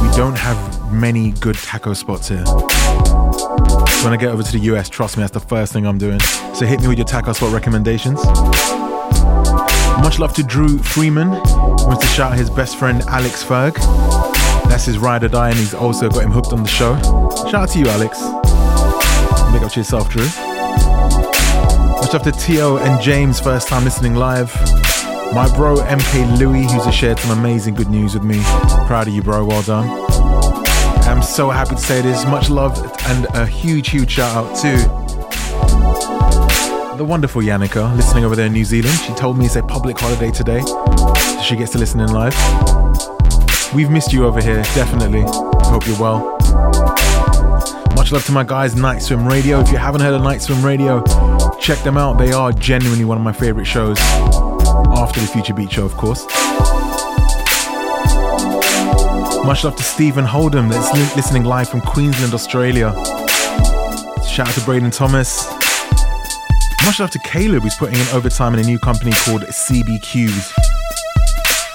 we 0.02 0.16
don't 0.16 0.38
have 0.38 0.92
many 0.92 1.32
good 1.32 1.56
taco 1.56 1.94
spots 1.94 2.28
here. 2.28 2.46
So 2.46 4.04
when 4.04 4.12
I 4.12 4.16
get 4.16 4.28
over 4.28 4.44
to 4.44 4.52
the 4.52 4.60
US, 4.72 4.88
trust 4.88 5.16
me, 5.16 5.24
that's 5.24 5.32
the 5.32 5.40
first 5.40 5.72
thing 5.72 5.84
I'm 5.84 5.98
doing. 5.98 6.20
So 6.54 6.64
hit 6.64 6.80
me 6.80 6.86
with 6.86 6.98
your 6.98 7.08
taco 7.08 7.32
spot 7.32 7.52
recommendations. 7.52 8.24
Much 10.00 10.20
love 10.20 10.32
to 10.34 10.44
Drew 10.44 10.78
Freeman. 10.78 11.32
He 11.32 11.38
wants 11.86 12.02
to 12.02 12.12
shout 12.12 12.30
out 12.30 12.38
his 12.38 12.50
best 12.50 12.78
friend 12.78 13.02
Alex 13.08 13.42
Ferg. 13.42 13.74
That's 14.68 14.84
his 14.84 14.98
ride 14.98 15.24
or 15.24 15.28
die, 15.28 15.48
and 15.48 15.58
he's 15.58 15.74
also 15.74 16.08
got 16.08 16.22
him 16.22 16.30
hooked 16.30 16.52
on 16.52 16.62
the 16.62 16.68
show. 16.68 16.96
Shout 17.50 17.54
out 17.54 17.68
to 17.70 17.80
you, 17.80 17.88
Alex. 17.88 18.22
Big 19.70 19.72
up 19.72 19.74
to 19.74 19.80
yourself, 19.80 20.08
Drew. 20.10 20.24
Much 22.00 22.10
to 22.10 22.32
Tio 22.32 22.78
and 22.78 23.00
James, 23.00 23.38
first 23.38 23.68
time 23.68 23.84
listening 23.84 24.14
live. 24.16 24.52
My 25.32 25.48
bro 25.54 25.76
MK 25.76 26.38
Louis, 26.38 26.66
who's 26.72 26.92
shared 26.92 27.20
some 27.20 27.38
amazing 27.38 27.74
good 27.74 27.88
news 27.88 28.14
with 28.14 28.24
me. 28.24 28.40
Proud 28.86 29.06
of 29.06 29.14
you, 29.14 29.22
bro. 29.22 29.44
Well 29.44 29.62
done. 29.62 29.88
I'm 31.06 31.22
so 31.22 31.50
happy 31.50 31.76
to 31.76 31.80
say 31.80 32.00
this. 32.02 32.24
Much 32.24 32.50
love 32.50 32.76
and 33.06 33.26
a 33.34 33.46
huge, 33.46 33.90
huge 33.90 34.10
shout 34.10 34.34
out 34.34 34.56
to 34.56 34.76
the 36.96 37.04
wonderful 37.04 37.40
Yannicka, 37.40 37.94
listening 37.94 38.24
over 38.24 38.34
there 38.34 38.46
in 38.46 38.52
New 38.52 38.64
Zealand. 38.64 38.98
She 38.98 39.14
told 39.14 39.38
me 39.38 39.44
it's 39.46 39.54
a 39.54 39.62
public 39.62 39.98
holiday 39.98 40.32
today, 40.32 40.62
so 40.62 41.42
she 41.42 41.54
gets 41.54 41.70
to 41.72 41.78
listen 41.78 42.00
in 42.00 42.10
live. 42.12 42.34
We've 43.72 43.90
missed 43.90 44.12
you 44.12 44.24
over 44.24 44.42
here, 44.42 44.62
definitely. 44.74 45.22
Hope 45.22 45.86
you're 45.86 46.00
well. 46.00 46.40
Much 47.96 48.12
love 48.12 48.24
to 48.26 48.32
my 48.32 48.44
guys, 48.44 48.74
Night 48.74 49.02
Swim 49.02 49.26
Radio. 49.26 49.60
If 49.60 49.70
you 49.70 49.78
haven't 49.78 50.00
heard 50.00 50.14
of 50.14 50.22
Night 50.22 50.42
Swim 50.42 50.64
Radio, 50.64 51.02
check 51.60 51.78
them 51.84 51.96
out. 51.96 52.18
They 52.18 52.32
are 52.32 52.52
genuinely 52.52 53.04
one 53.04 53.18
of 53.18 53.22
my 53.22 53.32
favorite 53.32 53.66
shows. 53.66 53.98
After 54.00 55.20
the 55.20 55.26
Future 55.26 55.54
Beat 55.54 55.70
Show, 55.70 55.84
of 55.84 55.96
course. 55.96 56.24
Much 59.44 59.64
love 59.64 59.74
to 59.76 59.82
Stephen 59.82 60.24
Holdham, 60.24 60.68
that's 60.68 60.92
li- 60.94 61.16
listening 61.16 61.44
live 61.44 61.68
from 61.68 61.80
Queensland, 61.80 62.34
Australia. 62.34 62.92
Shout 64.26 64.48
out 64.48 64.54
to 64.54 64.60
Braden 64.64 64.90
Thomas. 64.90 65.50
Much 66.84 67.00
love 67.00 67.10
to 67.10 67.18
Caleb, 67.20 67.62
who's 67.62 67.74
putting 67.74 67.98
in 67.98 68.06
overtime 68.12 68.54
in 68.54 68.60
a 68.60 68.64
new 68.64 68.78
company 68.78 69.12
called 69.12 69.42
CBQs 69.42 70.52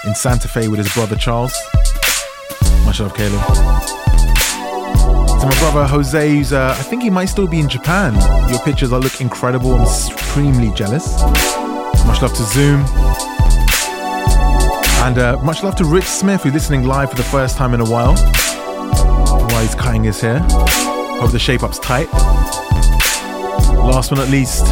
in 0.06 0.16
Santa 0.16 0.48
Fe 0.48 0.68
with 0.68 0.80
his 0.80 0.92
brother 0.94 1.16
Charles. 1.16 1.54
Much 2.86 3.00
love, 3.00 3.14
Caleb. 3.16 4.05
My 5.46 5.56
brother 5.60 5.86
Jose, 5.86 6.44
uh, 6.52 6.72
I 6.72 6.82
think 6.82 7.04
he 7.04 7.12
might 7.12 7.26
still 7.26 7.46
be 7.46 7.60
in 7.60 7.70
Japan. 7.70 8.16
Your 8.50 8.58
pictures 8.62 8.92
are 8.92 9.00
look 9.00 9.22
incredible. 9.22 9.76
I'm 9.76 9.84
extremely 9.84 10.72
jealous. 10.72 11.22
Much 12.08 12.24
love 12.24 12.34
to 12.34 12.44
Zoom. 12.46 12.80
And 15.06 15.20
uh, 15.20 15.40
much 15.44 15.62
love 15.62 15.76
to 15.76 15.86
Rich 15.86 16.06
Smith, 16.06 16.42
who's 16.42 16.54
listening 16.54 16.88
live 16.88 17.12
for 17.12 17.16
the 17.16 17.24
first 17.24 17.58
time 17.58 17.76
in 17.76 17.80
a 17.80 17.86
while. 17.86 18.16
While 18.16 19.62
he's 19.62 19.76
cutting 19.76 20.04
his 20.04 20.20
hair. 20.20 20.40
Hope 21.20 21.32
the 21.32 21.38
shape 21.38 21.62
up's 21.62 21.78
tight. 21.78 22.12
Last 23.84 24.10
but 24.10 24.16
not 24.16 24.30
least, 24.30 24.66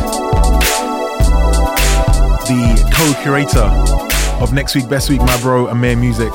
the 2.48 2.92
co-curator 2.96 3.70
of 4.42 4.54
next 4.54 4.74
week, 4.74 4.90
best 4.90 5.08
week, 5.08 5.22
my 5.22 5.40
bro 5.40 5.68
Amir 5.68 5.96
Music. 5.98 6.34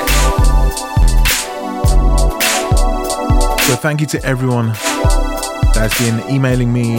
So 3.68 3.76
thank 3.76 4.00
you 4.00 4.06
to 4.06 4.24
everyone 4.24 4.68
that's 5.74 6.00
been 6.00 6.26
emailing 6.30 6.72
me, 6.72 6.96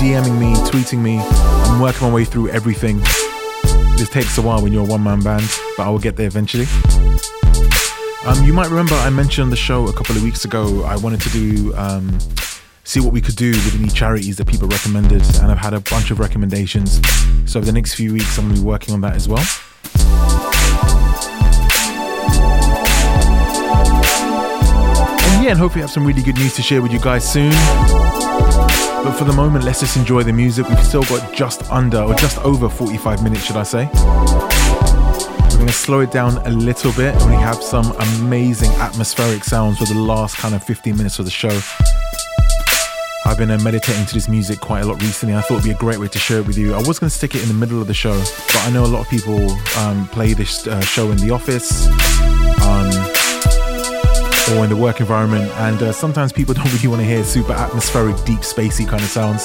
DMing 0.00 0.40
me, 0.40 0.54
tweeting 0.70 1.02
me. 1.02 1.18
I'm 1.18 1.78
working 1.78 2.08
my 2.08 2.14
way 2.14 2.24
through 2.24 2.48
everything. 2.48 3.00
This 3.98 4.08
takes 4.08 4.38
a 4.38 4.40
while 4.40 4.62
when 4.62 4.72
you're 4.72 4.82
a 4.82 4.88
one-man 4.88 5.20
band, 5.20 5.44
but 5.76 5.86
I 5.86 5.90
will 5.90 5.98
get 5.98 6.16
there 6.16 6.26
eventually. 6.26 6.64
Um, 8.24 8.42
you 8.46 8.54
might 8.54 8.70
remember 8.70 8.94
I 8.94 9.10
mentioned 9.10 9.42
on 9.42 9.50
the 9.50 9.56
show 9.56 9.88
a 9.88 9.92
couple 9.92 10.16
of 10.16 10.22
weeks 10.22 10.46
ago 10.46 10.84
I 10.84 10.96
wanted 10.96 11.20
to 11.20 11.28
do 11.28 11.74
um, 11.76 12.18
see 12.84 13.00
what 13.00 13.12
we 13.12 13.20
could 13.20 13.36
do 13.36 13.50
with 13.50 13.78
any 13.78 13.90
charities 13.90 14.38
that 14.38 14.46
people 14.46 14.68
recommended, 14.68 15.22
and 15.42 15.52
I've 15.52 15.58
had 15.58 15.74
a 15.74 15.80
bunch 15.80 16.10
of 16.10 16.18
recommendations. 16.18 16.98
So 17.44 17.58
over 17.58 17.66
the 17.66 17.72
next 17.72 17.92
few 17.92 18.14
weeks, 18.14 18.38
I'm 18.38 18.46
going 18.46 18.54
to 18.54 18.62
be 18.62 18.66
working 18.66 18.94
on 18.94 19.02
that 19.02 19.16
as 19.16 19.28
well. 19.28 19.44
Yeah, 25.46 25.52
and 25.52 25.60
hopefully 25.60 25.80
have 25.80 25.90
some 25.90 26.04
really 26.04 26.22
good 26.22 26.34
news 26.34 26.56
to 26.56 26.62
share 26.62 26.82
with 26.82 26.90
you 26.90 26.98
guys 26.98 27.30
soon. 27.30 27.52
But 27.52 29.12
for 29.12 29.22
the 29.22 29.32
moment, 29.32 29.64
let's 29.64 29.78
just 29.78 29.96
enjoy 29.96 30.24
the 30.24 30.32
music. 30.32 30.68
We've 30.68 30.84
still 30.84 31.04
got 31.04 31.32
just 31.32 31.70
under, 31.70 32.00
or 32.00 32.14
just 32.14 32.38
over 32.38 32.68
45 32.68 33.22
minutes, 33.22 33.44
should 33.44 33.56
I 33.56 33.62
say. 33.62 33.88
We're 33.94 35.56
going 35.56 35.68
to 35.68 35.72
slow 35.72 36.00
it 36.00 36.10
down 36.10 36.38
a 36.46 36.50
little 36.50 36.90
bit, 36.94 37.14
and 37.14 37.30
we 37.30 37.36
have 37.36 37.62
some 37.62 37.94
amazing 38.18 38.72
atmospheric 38.72 39.44
sounds 39.44 39.78
for 39.78 39.84
the 39.84 39.94
last 39.94 40.36
kind 40.36 40.52
of 40.52 40.64
15 40.64 40.96
minutes 40.96 41.20
of 41.20 41.26
the 41.26 41.30
show. 41.30 41.56
I've 43.24 43.38
been 43.38 43.52
uh, 43.52 43.58
meditating 43.58 44.06
to 44.06 44.14
this 44.14 44.28
music 44.28 44.58
quite 44.58 44.80
a 44.80 44.86
lot 44.86 45.00
recently. 45.00 45.36
I 45.36 45.42
thought 45.42 45.58
it'd 45.58 45.64
be 45.64 45.70
a 45.70 45.74
great 45.74 45.98
way 45.98 46.08
to 46.08 46.18
share 46.18 46.38
it 46.38 46.46
with 46.46 46.58
you. 46.58 46.74
I 46.74 46.78
was 46.78 46.98
going 46.98 47.10
to 47.10 47.16
stick 47.16 47.36
it 47.36 47.42
in 47.42 47.48
the 47.48 47.54
middle 47.54 47.80
of 47.80 47.86
the 47.86 47.94
show, 47.94 48.18
but 48.18 48.62
I 48.64 48.70
know 48.70 48.84
a 48.84 48.86
lot 48.86 49.02
of 49.02 49.08
people 49.08 49.52
um, 49.78 50.08
play 50.08 50.32
this 50.32 50.66
uh, 50.66 50.80
show 50.80 51.12
in 51.12 51.18
the 51.18 51.30
office 51.30 51.86
um, 52.62 52.90
or 54.52 54.64
in 54.64 54.70
the 54.70 54.76
work 54.76 55.00
environment, 55.00 55.50
and 55.56 55.82
uh, 55.82 55.92
sometimes 55.92 56.32
people 56.32 56.54
don't 56.58 56.72
really 56.72 56.88
want 56.88 57.00
to 57.00 57.06
hear 57.06 57.24
super 57.24 57.52
atmospheric, 57.52 58.16
deep, 58.24 58.40
spacey 58.40 58.86
kind 58.86 59.02
of 59.02 59.08
sounds. 59.08 59.44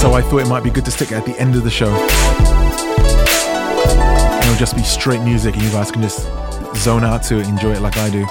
So 0.00 0.12
I 0.14 0.22
thought 0.22 0.38
it 0.38 0.48
might 0.48 0.62
be 0.62 0.70
good 0.70 0.84
to 0.84 0.90
stick 0.90 1.12
it 1.12 1.16
at 1.16 1.26
the 1.26 1.38
end 1.38 1.56
of 1.56 1.64
the 1.64 1.70
show. 1.70 1.92
It'll 4.40 4.58
just 4.58 4.76
be 4.76 4.82
straight 4.82 5.22
music, 5.22 5.54
and 5.54 5.62
you 5.62 5.70
guys 5.70 5.90
can 5.90 6.02
just 6.02 6.28
zone 6.76 7.04
out 7.04 7.22
to 7.24 7.38
it, 7.38 7.48
enjoy 7.48 7.72
it 7.72 7.80
like 7.80 7.96
I 7.96 8.10
do. 8.10 8.24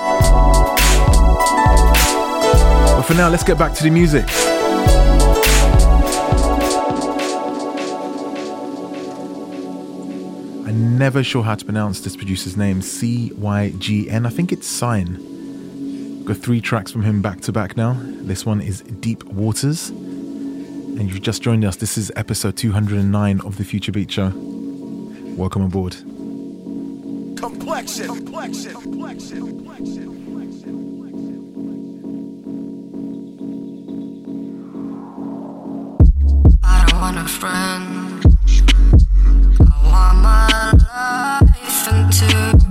But 2.95 3.03
for 3.03 3.13
now, 3.13 3.29
let's 3.29 3.43
get 3.43 3.57
back 3.57 3.73
to 3.75 3.83
the 3.83 3.89
music. 3.91 4.25
I'm 10.67 10.97
never 10.97 11.23
sure 11.23 11.43
how 11.43 11.55
to 11.55 11.63
pronounce 11.65 11.99
this 12.01 12.15
producer's 12.15 12.57
name. 12.57 12.81
C 12.81 13.31
Y 13.35 13.73
G 13.77 14.09
N. 14.09 14.25
I 14.25 14.29
think 14.29 14.51
it's 14.51 14.67
Sign. 14.67 15.37
Got 16.27 16.37
three 16.39 16.59
tracks 16.59 16.91
from 16.91 17.03
him 17.03 17.21
back 17.21 17.39
to 17.41 17.53
back 17.53 17.77
now. 17.77 17.95
This 18.03 18.45
one 18.45 18.59
is 18.59 18.81
Deep 18.81 19.23
Waters. 19.23 19.91
And 19.91 21.09
you've 21.09 21.21
just 21.21 21.41
joined 21.41 21.63
us. 21.63 21.77
This 21.77 21.97
is 21.97 22.11
episode 22.17 22.57
209 22.57 23.39
of 23.45 23.55
the 23.55 23.63
Future 23.63 23.93
Beat 23.93 24.11
Show. 24.11 24.33
Welcome 25.37 25.61
aboard. 25.61 25.93
Complexion. 27.37 28.07
Complexion. 28.07 28.73
Complexion. 28.73 29.39
Complexion. 29.39 30.17
I 36.61 36.85
don't 36.89 36.99
want 36.99 37.17
a 37.19 37.25
friend. 37.25 38.25
I 39.61 39.79
want 39.89 40.17
my 40.17 40.73
life 41.61 41.87
into 41.87 42.66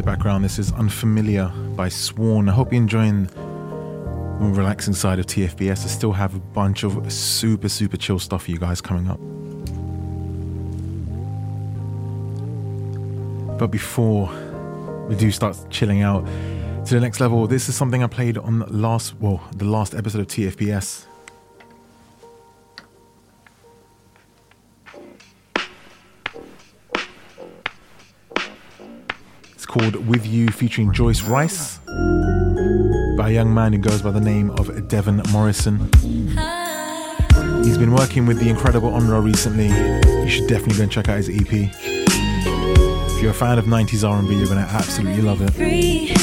The 0.00 0.06
background, 0.06 0.42
this 0.42 0.58
is 0.58 0.72
Unfamiliar 0.72 1.52
by 1.76 1.90
Swørn. 1.90 2.48
I 2.48 2.52
hope 2.52 2.72
you're 2.72 2.80
enjoying 2.80 3.26
the 3.26 4.50
relaxing 4.50 4.94
side 4.94 5.18
of 5.18 5.26
TFBS. 5.26 5.84
I 5.84 5.88
still 5.88 6.12
have 6.12 6.34
a 6.34 6.38
bunch 6.38 6.84
of 6.84 7.12
super, 7.12 7.68
super 7.68 7.98
chill 7.98 8.18
stuff 8.18 8.44
for 8.44 8.50
you 8.50 8.56
guys 8.56 8.80
coming 8.80 9.10
up. 9.10 9.18
But 13.58 13.66
before 13.66 14.30
we 15.06 15.16
do 15.16 15.30
start 15.30 15.58
chilling 15.68 16.00
out 16.00 16.24
to 16.86 16.94
the 16.94 17.00
next 17.00 17.20
level, 17.20 17.46
this 17.46 17.68
is 17.68 17.74
something 17.74 18.02
I 18.02 18.06
played 18.06 18.38
on 18.38 18.60
last, 18.70 19.20
well, 19.20 19.42
the 19.54 19.66
last 19.66 19.94
episode 19.94 20.22
of 20.22 20.28
TFBS. 20.28 21.09
Called 29.70 30.04
With 30.08 30.26
You 30.26 30.48
featuring 30.48 30.92
Joyce 30.92 31.22
Wrice 31.22 31.78
by 33.16 33.28
a 33.28 33.30
young 33.30 33.54
man 33.54 33.72
who 33.72 33.78
goes 33.78 34.02
by 34.02 34.10
the 34.10 34.20
name 34.20 34.50
of 34.50 34.88
Devin 34.88 35.22
Morrison. 35.30 35.78
He's 37.62 37.78
been 37.78 37.94
working 37.94 38.26
with 38.26 38.40
the 38.40 38.48
incredible 38.48 38.90
Onro 38.90 39.22
recently. 39.22 39.68
You 39.68 40.28
should 40.28 40.48
definitely 40.48 40.76
go 40.78 40.82
and 40.82 40.90
check 40.90 41.08
out 41.08 41.18
his 41.18 41.28
EP. 41.28 41.46
If 41.52 43.22
you're 43.22 43.30
a 43.30 43.32
fan 43.32 43.60
of 43.60 43.66
90s 43.66 44.02
R&B, 44.02 44.34
you're 44.34 44.46
going 44.46 44.58
to 44.58 44.72
absolutely 44.72 45.22
love 45.22 45.40
it. 45.40 46.19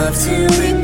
have 0.00 0.14
to 0.24 0.79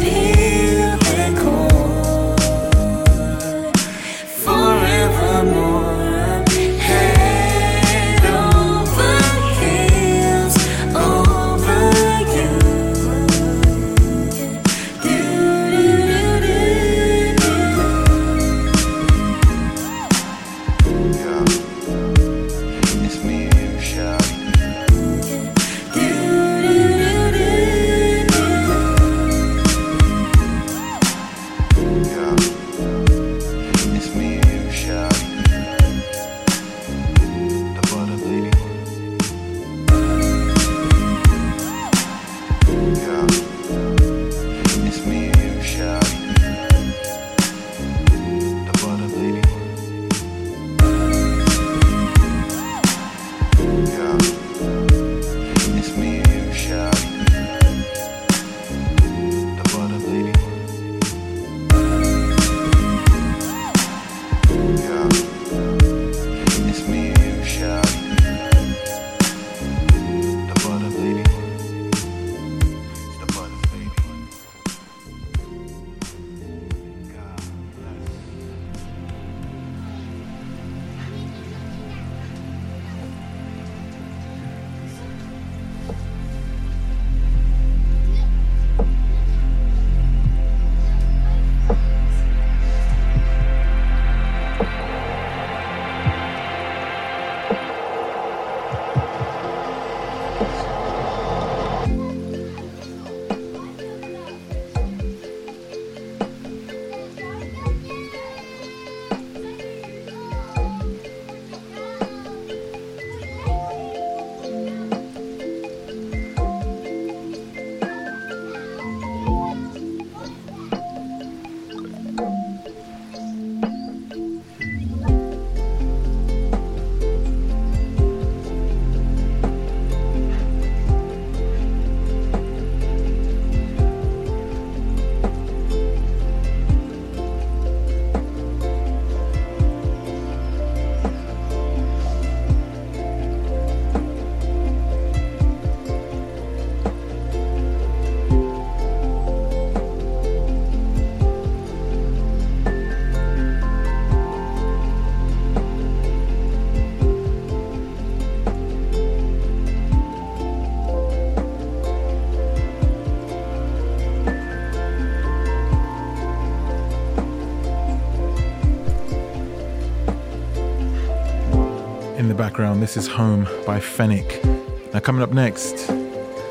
This 172.81 172.97
is 172.98 173.09
Home 173.09 173.44
by 173.65 173.81
Fenick. 173.81 174.44
Now, 174.93 175.01
coming 175.01 175.23
up 175.23 175.32
next, 175.32 175.89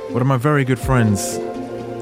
one 0.09 0.21
of 0.21 0.27
my 0.27 0.37
very 0.37 0.65
good 0.65 0.79
friends 0.79 1.37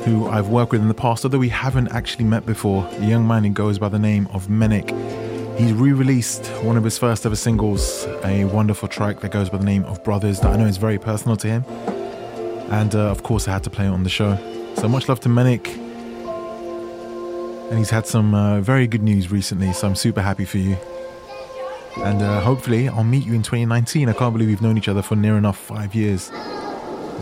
who 0.06 0.28
I've 0.28 0.48
worked 0.48 0.72
with 0.72 0.82
in 0.82 0.88
the 0.88 0.94
past, 0.94 1.26
although 1.26 1.38
we 1.38 1.50
haven't 1.50 1.90
actually 1.90 2.24
met 2.26 2.46
before, 2.46 2.88
a 2.94 3.06
young 3.06 3.28
man 3.28 3.44
who 3.44 3.52
goes 3.52 3.78
by 3.78 3.90
the 3.90 4.00
name 4.00 4.28
of 4.34 4.48
Menik. 4.48 4.90
He's 5.60 5.74
re 5.74 5.92
released 5.92 6.48
one 6.64 6.78
of 6.78 6.84
his 6.84 6.98
first 6.98 7.26
ever 7.26 7.36
singles, 7.36 8.06
a 8.24 8.46
wonderful 8.46 8.88
track 8.88 9.20
that 9.20 9.32
goes 9.32 9.50
by 9.50 9.58
the 9.58 9.66
name 9.66 9.84
of 9.86 10.04
Brothers, 10.04 10.40
that 10.40 10.52
I 10.52 10.56
know 10.56 10.68
is 10.68 10.78
very 10.78 10.98
personal 10.98 11.36
to 11.38 11.48
him. 11.48 11.64
And 12.72 12.96
uh, 12.96 13.12
of 13.12 13.24
course, 13.24 13.48
I 13.48 13.52
had 13.52 13.64
to 13.66 13.70
play 13.70 13.86
it 13.86 13.90
on 13.90 14.04
the 14.04 14.10
show. 14.10 14.38
So 14.78 14.88
much 14.88 15.10
love 15.10 15.20
to 15.22 15.30
Menik. 15.30 15.68
And 17.70 17.78
he's 17.78 17.90
had 17.90 18.08
some 18.08 18.34
uh, 18.34 18.62
very 18.62 18.88
good 18.88 19.04
news 19.04 19.32
recently, 19.32 19.74
so 19.74 19.88
I'm 19.88 19.96
super 19.96 20.22
happy 20.22 20.46
for 20.46 20.60
you. 20.60 20.78
And 22.04 22.22
uh, 22.22 22.42
hopefully, 22.42 22.90
I'll 22.90 23.06
meet 23.06 23.26
you 23.26 23.34
in 23.34 23.44
2019. 23.44 24.10
I 24.10 24.14
can't 24.14 24.34
believe 24.34 24.50
we've 24.50 24.62
known 24.62 24.78
each 24.78 24.90
other 24.90 25.02
for 25.02 25.16
near 25.16 25.38
enough 25.38 25.58
five 25.58 25.96
years. 25.96 26.32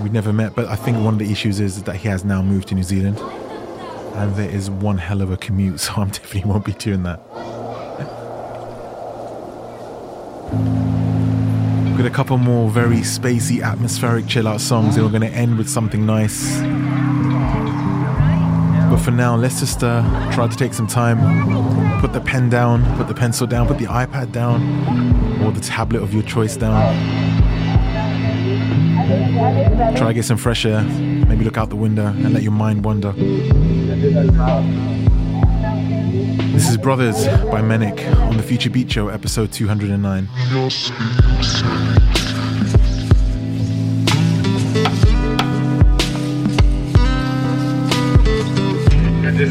We've 0.02 0.12
never 0.12 0.34
met, 0.34 0.56
but 0.56 0.66
I 0.68 0.76
think 0.76 0.98
one 0.98 1.14
of 1.14 1.20
the 1.20 1.32
issues 1.32 1.60
is 1.60 1.84
that 1.84 1.95
he 1.98 2.08
has 2.08 2.26
now 2.26 2.41
moved 2.41 2.70
to 2.70 2.76
New 2.76 2.84
Zealand. 2.84 3.20
And 3.20 4.36
there 4.36 4.49
is 4.49 4.72
one 4.72 4.98
hell 4.98 5.22
of 5.22 5.32
a 5.32 5.38
commute, 5.38 5.80
so 5.80 5.94
I 5.98 6.06
definitely 6.06 6.49
won't 6.49 6.66
be 6.66 6.74
doing 6.74 7.03
that. 7.03 7.22
We've 11.86 11.98
got 11.98 12.08
a 12.08 12.10
couple 12.10 12.38
more 12.40 12.70
very 12.72 12.98
spacey, 12.98 13.62
atmospheric, 13.62 14.26
chill 14.26 14.48
out 14.48 14.62
songs, 14.62 14.95
and 14.95 15.06
we're 15.06 15.18
going 15.18 15.32
to 15.32 15.38
end 15.38 15.58
with 15.58 15.70
something 15.70 16.06
nice. 16.06 16.60
For 19.03 19.10
now, 19.10 19.36
let's 19.36 19.60
just 19.60 19.84
uh, 19.84 20.03
try 20.32 20.48
to 20.48 20.56
take 20.56 20.76
some 20.76 20.86
time, 20.86 21.99
put 22.02 22.14
the 22.14 22.22
pen 22.22 22.49
down, 22.52 22.86
put 22.98 23.07
the 23.07 23.15
pencil 23.15 23.48
down, 23.48 23.65
put 23.68 23.80
the 23.80 23.86
iPad 23.86 24.32
down, 24.32 24.61
or 25.44 25.52
the 25.52 25.60
tablet 25.60 26.03
of 26.03 26.14
your 26.14 26.22
choice 26.22 26.56
down. 26.56 26.95
Try 29.98 30.07
to 30.10 30.14
get 30.14 30.26
some 30.26 30.38
fresh 30.38 30.68
air, 30.68 30.84
maybe 30.84 31.44
look 31.44 31.57
out 31.57 31.69
the 31.69 31.76
window 31.76 32.07
and 32.07 32.32
let 32.32 32.44
your 32.44 32.52
mind 32.52 32.86
wander. 32.86 33.11
This 36.52 36.69
is 36.69 36.78
Brothers 36.78 37.26
by 37.26 37.61
Menik 37.61 38.06
on 38.30 38.38
the 38.38 38.44
Future 38.44 38.69
Beat 38.69 38.91
Show, 38.91 39.07
episode 39.07 39.52
209. 39.52 40.28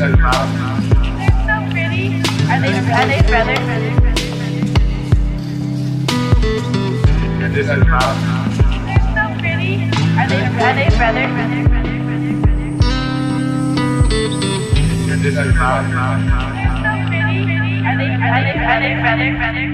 They're 0.01 0.16
so 0.16 0.16
pretty. 1.68 2.24
Are 2.48 2.56
they, 2.59 2.72
are 2.72 3.05
they 3.05 3.20
brothers? 3.28 3.60
They're 8.89 9.05
so 9.12 9.24
pretty. 9.39 9.93
Are 10.16 10.24
they, 10.27 10.40
are 10.40 10.72
they 10.72 10.89
brothers? 10.97 11.32
They're 11.36 11.85
so 16.81 16.97
pretty. 17.10 17.44
Are 17.85 17.97
they, 17.98 18.09
are 18.09 18.40
they, 18.40 18.56
are 18.56 19.69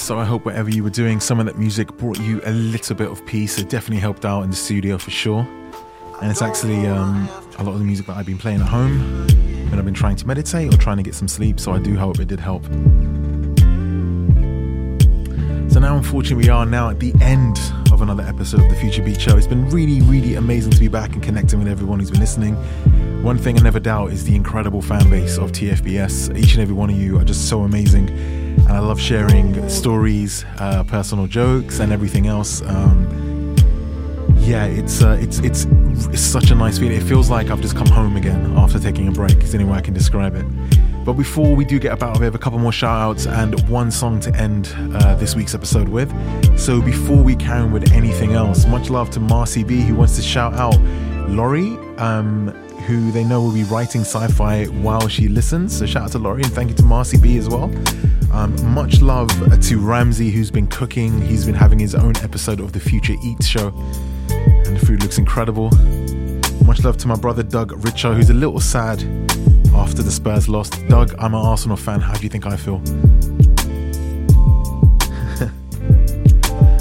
So 0.00 0.18
I 0.18 0.24
hope 0.24 0.44
whatever 0.44 0.70
you 0.70 0.82
were 0.82 0.90
doing, 0.90 1.20
some 1.20 1.38
of 1.38 1.46
that 1.46 1.58
music 1.58 1.96
brought 1.98 2.18
you 2.18 2.40
a 2.44 2.50
little 2.50 2.96
bit 2.96 3.08
of 3.08 3.24
peace. 3.26 3.58
It 3.58 3.68
definitely 3.68 4.00
helped 4.00 4.24
out 4.24 4.42
in 4.42 4.50
the 4.50 4.56
studio 4.56 4.96
for 4.98 5.10
sure. 5.10 5.46
And 6.20 6.30
it's 6.30 6.42
actually 6.42 6.86
um, 6.86 7.28
a 7.58 7.62
lot 7.62 7.74
of 7.74 7.78
the 7.78 7.84
music 7.84 8.06
that 8.06 8.16
I've 8.16 8.26
been 8.26 8.38
playing 8.38 8.60
at 8.60 8.66
home 8.66 8.98
when 9.68 9.78
I've 9.78 9.84
been 9.84 9.94
trying 9.94 10.16
to 10.16 10.26
meditate 10.26 10.74
or 10.74 10.78
trying 10.78 10.96
to 10.96 11.02
get 11.02 11.14
some 11.14 11.28
sleep. 11.28 11.60
So 11.60 11.72
I 11.72 11.78
do 11.78 11.96
hope 11.96 12.18
it 12.18 12.28
did 12.28 12.40
help. 12.40 12.64
So 15.70 15.78
now, 15.78 15.96
unfortunately, 15.96 16.46
we 16.46 16.48
are 16.48 16.66
now 16.66 16.88
at 16.88 16.98
the 16.98 17.12
end 17.20 17.58
of 17.92 18.00
another 18.02 18.24
episode 18.24 18.62
of 18.62 18.70
the 18.70 18.76
Future 18.76 19.04
Beat 19.04 19.20
Show. 19.20 19.36
It's 19.36 19.46
been 19.46 19.68
really, 19.68 20.00
really 20.00 20.34
amazing 20.34 20.72
to 20.72 20.80
be 20.80 20.88
back 20.88 21.12
and 21.12 21.22
connecting 21.22 21.58
with 21.58 21.68
everyone 21.68 22.00
who's 22.00 22.10
been 22.10 22.20
listening. 22.20 22.54
One 23.22 23.38
thing 23.38 23.58
I 23.58 23.62
never 23.62 23.78
doubt 23.78 24.12
is 24.12 24.24
the 24.24 24.34
incredible 24.34 24.82
fan 24.82 25.08
base 25.10 25.36
of 25.36 25.52
TFBS. 25.52 26.36
Each 26.36 26.54
and 26.54 26.62
every 26.62 26.74
one 26.74 26.88
of 26.90 26.96
you 26.96 27.18
are 27.18 27.24
just 27.24 27.48
so 27.48 27.62
amazing, 27.62 28.08
and 28.66 28.72
I 28.72 28.78
love 28.78 29.00
sharing 29.00 29.68
stories, 29.68 30.44
uh, 30.58 30.84
personal 30.84 31.26
jokes, 31.26 31.80
and 31.80 31.92
everything 31.92 32.26
else. 32.26 32.62
Um, 32.62 33.56
yeah, 34.36 34.64
it's 34.64 35.02
uh, 35.02 35.18
it's 35.20 35.38
it's 35.40 35.66
it's 36.08 36.20
such 36.20 36.50
a 36.50 36.54
nice 36.54 36.78
feeling. 36.78 36.96
It 36.96 37.04
feels 37.04 37.30
like 37.30 37.50
I've 37.50 37.60
just 37.60 37.76
come 37.76 37.88
home 37.88 38.16
again 38.16 38.56
after 38.56 38.78
taking 38.78 39.08
a 39.08 39.12
break. 39.12 39.42
Is 39.42 39.54
only 39.54 39.66
way 39.66 39.78
I 39.78 39.80
can 39.80 39.94
describe 39.94 40.34
it. 40.34 40.44
But 41.04 41.14
before 41.14 41.54
we 41.56 41.64
do 41.64 41.78
get 41.78 41.92
about, 41.92 42.18
we 42.18 42.24
have 42.24 42.34
a 42.34 42.38
couple 42.38 42.58
more 42.58 42.72
shout 42.72 43.00
outs 43.00 43.26
and 43.26 43.58
one 43.68 43.90
song 43.90 44.20
to 44.20 44.34
end 44.36 44.74
uh, 44.94 45.14
this 45.14 45.34
week's 45.34 45.54
episode 45.54 45.88
with. 45.88 46.10
So 46.58 46.82
before 46.82 47.22
we 47.22 47.36
carry 47.36 47.60
on 47.60 47.72
with 47.72 47.90
anything 47.92 48.32
else, 48.32 48.66
much 48.66 48.90
love 48.90 49.10
to 49.10 49.20
Marcy 49.20 49.64
B, 49.64 49.80
who 49.80 49.94
wants 49.94 50.16
to 50.16 50.22
shout 50.22 50.54
out 50.54 50.78
Laurie, 51.28 51.76
um, 51.96 52.48
who 52.86 53.10
they 53.12 53.24
know 53.24 53.40
will 53.42 53.52
be 53.52 53.64
writing 53.64 54.02
sci 54.02 54.26
fi 54.28 54.66
while 54.66 55.08
she 55.08 55.28
listens. 55.28 55.78
So 55.78 55.86
shout 55.86 56.04
out 56.04 56.12
to 56.12 56.18
Laurie 56.18 56.42
and 56.42 56.52
thank 56.52 56.68
you 56.68 56.76
to 56.76 56.82
Marcy 56.82 57.16
B 57.16 57.38
as 57.38 57.48
well. 57.48 57.70
Um, 58.32 58.54
much 58.72 59.00
love 59.00 59.28
to 59.62 59.78
Ramsey, 59.78 60.30
who's 60.30 60.50
been 60.50 60.68
cooking. 60.68 61.20
He's 61.20 61.44
been 61.44 61.54
having 61.54 61.78
his 61.78 61.94
own 61.94 62.16
episode 62.18 62.60
of 62.60 62.72
the 62.72 62.80
Future 62.80 63.14
Eats 63.24 63.46
show, 63.46 63.68
and 64.28 64.76
the 64.76 64.86
food 64.86 65.02
looks 65.02 65.18
incredible. 65.18 65.70
Much 66.64 66.84
love 66.84 66.96
to 66.98 67.08
my 67.08 67.16
brother 67.16 67.42
Doug 67.42 67.84
Richer, 67.84 68.14
who's 68.14 68.30
a 68.30 68.34
little 68.34 68.60
sad 68.60 69.02
after 69.74 70.02
the 70.02 70.10
Spurs 70.10 70.48
lost. 70.48 70.86
Doug, 70.88 71.14
I'm 71.18 71.34
an 71.34 71.44
Arsenal 71.44 71.76
fan. 71.76 72.00
How 72.00 72.14
do 72.14 72.22
you 72.22 72.28
think 72.28 72.46
I 72.46 72.56
feel? 72.56 72.76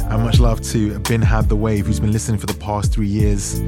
and 0.09 0.23
much 0.23 0.39
love 0.39 0.61
to 0.61 0.99
Bin 0.99 1.21
Had 1.21 1.49
the 1.49 1.55
Wave, 1.55 1.87
who's 1.87 1.99
been 1.99 2.11
listening 2.11 2.39
for 2.39 2.45
the 2.45 2.53
past 2.59 2.93
three 2.93 3.07
years. 3.07 3.59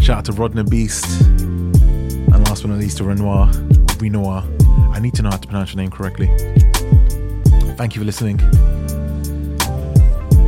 Shout 0.00 0.18
out 0.18 0.24
to 0.26 0.32
Rodner 0.32 0.68
Beast. 0.68 1.20
And 1.22 2.46
last 2.46 2.62
but 2.62 2.70
not 2.70 2.78
least 2.78 2.98
to 2.98 3.04
Renoir, 3.04 3.50
Renoir. 3.98 4.44
I 4.92 5.00
need 5.00 5.14
to 5.14 5.22
know 5.22 5.30
how 5.30 5.38
to 5.38 5.48
pronounce 5.48 5.74
your 5.74 5.82
name 5.82 5.90
correctly. 5.90 6.28
Thank 7.78 7.94
you 7.94 8.00
for 8.00 8.06
listening. 8.06 8.40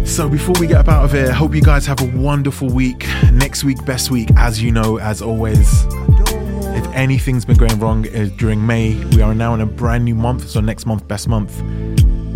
So 0.05 0.29
before 0.29 0.57
we 0.59 0.67
get 0.67 0.79
up 0.79 0.89
out 0.89 1.05
of 1.05 1.13
here, 1.13 1.33
hope 1.33 1.55
you 1.55 1.63
guys 1.63 1.87
have 1.87 2.01
a 2.03 2.19
wonderful 2.19 2.69
week. 2.69 3.07
Next 3.33 3.63
week, 3.63 3.85
best 3.87 4.11
week, 4.11 4.31
as 4.37 4.61
you 4.61 4.73
know, 4.73 4.99
as 4.99 5.23
always. 5.23 5.87
If 5.87 6.85
anything's 6.89 7.45
been 7.45 7.57
going 7.57 7.79
wrong 7.79 8.05
uh, 8.09 8.31
during 8.37 8.67
May, 8.67 8.97
we 9.15 9.23
are 9.23 9.33
now 9.33 9.55
in 9.55 9.61
a 9.61 9.67
brand 9.67 10.07
new 10.07 10.17
month. 10.17 10.49
So 10.49 10.61
next 10.61 10.87
month, 10.87 11.07
best 11.07 11.29
month. 11.29 11.63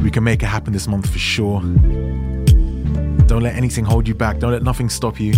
We 0.00 0.12
can 0.12 0.22
make 0.22 0.44
it 0.44 0.46
happen 0.46 0.72
this 0.72 0.86
month 0.86 1.10
for 1.10 1.18
sure. 1.18 1.60
Don't 3.26 3.42
let 3.42 3.56
anything 3.56 3.84
hold 3.84 4.06
you 4.06 4.14
back. 4.14 4.38
Don't 4.38 4.52
let 4.52 4.62
nothing 4.62 4.88
stop 4.88 5.18
you. 5.18 5.32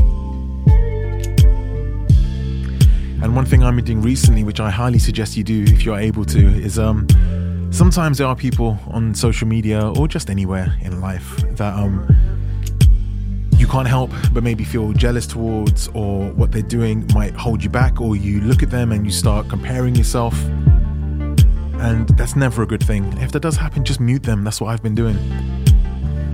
And 3.22 3.34
one 3.34 3.46
thing 3.46 3.62
I've 3.62 3.74
been 3.74 3.86
doing 3.86 4.02
recently, 4.02 4.44
which 4.44 4.60
I 4.60 4.68
highly 4.68 4.98
suggest 4.98 5.34
you 5.34 5.44
do 5.44 5.62
if 5.62 5.82
you're 5.82 5.98
able 5.98 6.26
to, 6.26 6.46
is 6.62 6.78
um, 6.78 7.06
sometimes 7.76 8.16
there 8.16 8.26
are 8.26 8.34
people 8.34 8.78
on 8.88 9.14
social 9.14 9.46
media 9.46 9.86
or 9.98 10.08
just 10.08 10.30
anywhere 10.30 10.74
in 10.80 10.98
life 11.02 11.36
that 11.56 11.74
um, 11.74 12.08
you 13.58 13.66
can't 13.66 13.86
help 13.86 14.10
but 14.32 14.42
maybe 14.42 14.64
feel 14.64 14.94
jealous 14.94 15.26
towards, 15.26 15.88
or 15.88 16.30
what 16.32 16.52
they're 16.52 16.62
doing 16.62 17.06
might 17.12 17.34
hold 17.34 17.62
you 17.62 17.68
back, 17.68 18.00
or 18.00 18.16
you 18.16 18.40
look 18.40 18.62
at 18.62 18.70
them 18.70 18.92
and 18.92 19.04
you 19.04 19.12
start 19.12 19.50
comparing 19.50 19.94
yourself. 19.94 20.42
And 21.78 22.08
that's 22.16 22.34
never 22.34 22.62
a 22.62 22.66
good 22.66 22.82
thing. 22.82 23.04
If 23.18 23.32
that 23.32 23.40
does 23.40 23.56
happen, 23.56 23.84
just 23.84 24.00
mute 24.00 24.22
them. 24.22 24.42
That's 24.42 24.58
what 24.58 24.68
I've 24.68 24.82
been 24.82 24.94
doing. 24.94 25.16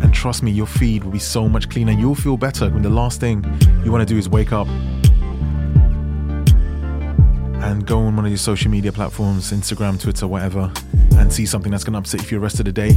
And 0.01 0.15
trust 0.15 0.45
me, 0.45 0.53
your 0.53 0.67
feed 0.67 1.03
will 1.03 1.11
be 1.11 1.19
so 1.19 1.49
much 1.49 1.69
cleaner. 1.69 1.91
You'll 1.91 2.15
feel 2.15 2.37
better 2.37 2.71
when 2.71 2.83
the 2.83 2.91
last 2.91 3.19
thing 3.19 3.45
you 3.85 3.91
want 3.91 4.07
to 4.07 4.15
do 4.15 4.17
is 4.17 4.29
wake 4.29 4.53
up 4.53 4.69
and 7.63 7.85
go 7.85 7.99
on 7.99 8.15
one 8.15 8.25
of 8.25 8.31
your 8.31 8.39
social 8.39 8.71
media 8.71 8.93
platforms, 8.93 9.51
Instagram, 9.51 10.01
Twitter, 10.01 10.29
whatever, 10.29 10.73
and 11.17 11.33
see 11.33 11.47
something 11.47 11.71
that's 11.71 11.85
going 11.85 11.95
to 11.95 11.99
upset 11.99 12.21
you 12.21 12.27
for 12.27 12.35
the 12.35 12.41
rest 12.41 12.59
of 12.59 12.67
the 12.67 12.73
day. 12.73 12.91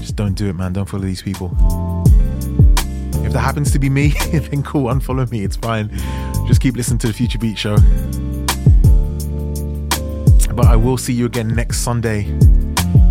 Just 0.00 0.16
don't 0.16 0.34
do 0.34 0.48
it, 0.48 0.54
man. 0.54 0.72
Don't 0.72 0.88
follow 0.88 1.04
these 1.04 1.22
people. 1.22 1.56
If 3.24 3.32
that 3.32 3.40
happens 3.40 3.70
to 3.72 3.78
be 3.78 3.88
me, 3.88 4.08
then 4.32 4.62
cool, 4.62 4.92
unfollow 4.92 5.30
me. 5.30 5.44
It's 5.44 5.56
fine. 5.56 5.90
Just 6.46 6.60
keep 6.60 6.76
listening 6.76 6.98
to 6.98 7.06
the 7.06 7.12
Future 7.12 7.38
Beat 7.38 7.56
Show. 7.56 7.76
But 10.54 10.66
I 10.66 10.76
will 10.76 10.98
see 10.98 11.12
you 11.12 11.26
again 11.26 11.48
next 11.48 11.78
Sunday. 11.78 12.24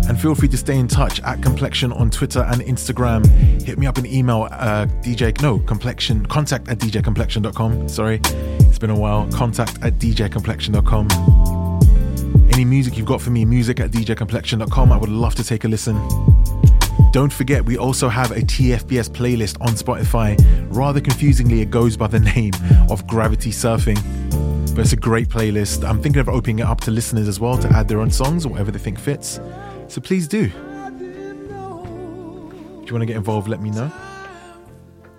And 0.08 0.20
feel 0.20 0.34
free 0.34 0.48
to 0.48 0.56
stay 0.56 0.78
in 0.78 0.88
touch 0.88 1.20
at 1.22 1.42
Complexion 1.42 1.92
on 1.92 2.10
Twitter 2.10 2.40
and 2.40 2.60
Instagram. 2.60 3.26
Hit 3.62 3.78
me 3.78 3.86
up 3.86 3.98
an 3.98 4.06
email, 4.06 4.48
uh, 4.50 4.86
DJ, 5.00 5.40
no, 5.40 5.58
Complexion, 5.60 6.26
contact 6.26 6.68
at 6.68 6.78
djcomplexion.com. 6.78 7.88
Sorry, 7.88 8.20
it's 8.24 8.78
been 8.78 8.90
a 8.90 8.98
while. 8.98 9.30
Contact 9.32 9.78
at 9.82 9.94
djcomplexion.com. 9.94 11.61
Any 12.52 12.66
music 12.66 12.98
you've 12.98 13.06
got 13.06 13.22
for 13.22 13.30
me, 13.30 13.46
music 13.46 13.80
at 13.80 13.90
djcomplexion.com. 13.92 14.92
I 14.92 14.98
would 14.98 15.08
love 15.08 15.34
to 15.36 15.44
take 15.44 15.64
a 15.64 15.68
listen. 15.68 15.96
Don't 17.10 17.32
forget, 17.32 17.64
we 17.64 17.78
also 17.78 18.10
have 18.10 18.30
a 18.30 18.40
TFBS 18.40 19.08
playlist 19.08 19.58
on 19.62 19.68
Spotify. 19.68 20.36
Rather 20.68 21.00
confusingly, 21.00 21.62
it 21.62 21.70
goes 21.70 21.96
by 21.96 22.08
the 22.08 22.20
name 22.34 22.52
of 22.90 23.06
Gravity 23.06 23.50
Surfing. 23.50 23.96
But 24.74 24.82
it's 24.82 24.92
a 24.92 24.96
great 24.96 25.28
playlist. 25.28 25.88
I'm 25.88 26.02
thinking 26.02 26.20
of 26.20 26.28
opening 26.28 26.58
it 26.58 26.66
up 26.66 26.82
to 26.82 26.90
listeners 26.90 27.26
as 27.26 27.40
well 27.40 27.56
to 27.56 27.68
add 27.70 27.88
their 27.88 28.00
own 28.00 28.10
songs 28.10 28.44
or 28.44 28.50
whatever 28.50 28.70
they 28.70 28.78
think 28.78 28.98
fits. 28.98 29.40
So 29.88 30.02
please 30.02 30.28
do. 30.28 30.44
If 30.44 30.52
you 32.86 32.92
want 32.92 33.00
to 33.00 33.06
get 33.06 33.16
involved, 33.16 33.48
let 33.48 33.62
me 33.62 33.70
know. 33.70 33.90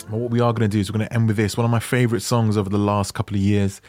But 0.09 0.19
what 0.19 0.29
we 0.29 0.39
are 0.39 0.53
going 0.53 0.69
to 0.69 0.75
do 0.75 0.79
is 0.79 0.91
we're 0.91 0.99
going 0.99 1.09
to 1.09 1.13
end 1.15 1.27
with 1.27 1.37
this. 1.37 1.57
One 1.57 1.65
of 1.65 1.71
my 1.71 1.79
favorite 1.79 2.21
songs 2.21 2.57
over 2.57 2.69
the 2.69 2.77
last 2.77 3.15
couple 3.15 3.35
of 3.35 3.41
years 3.41 3.81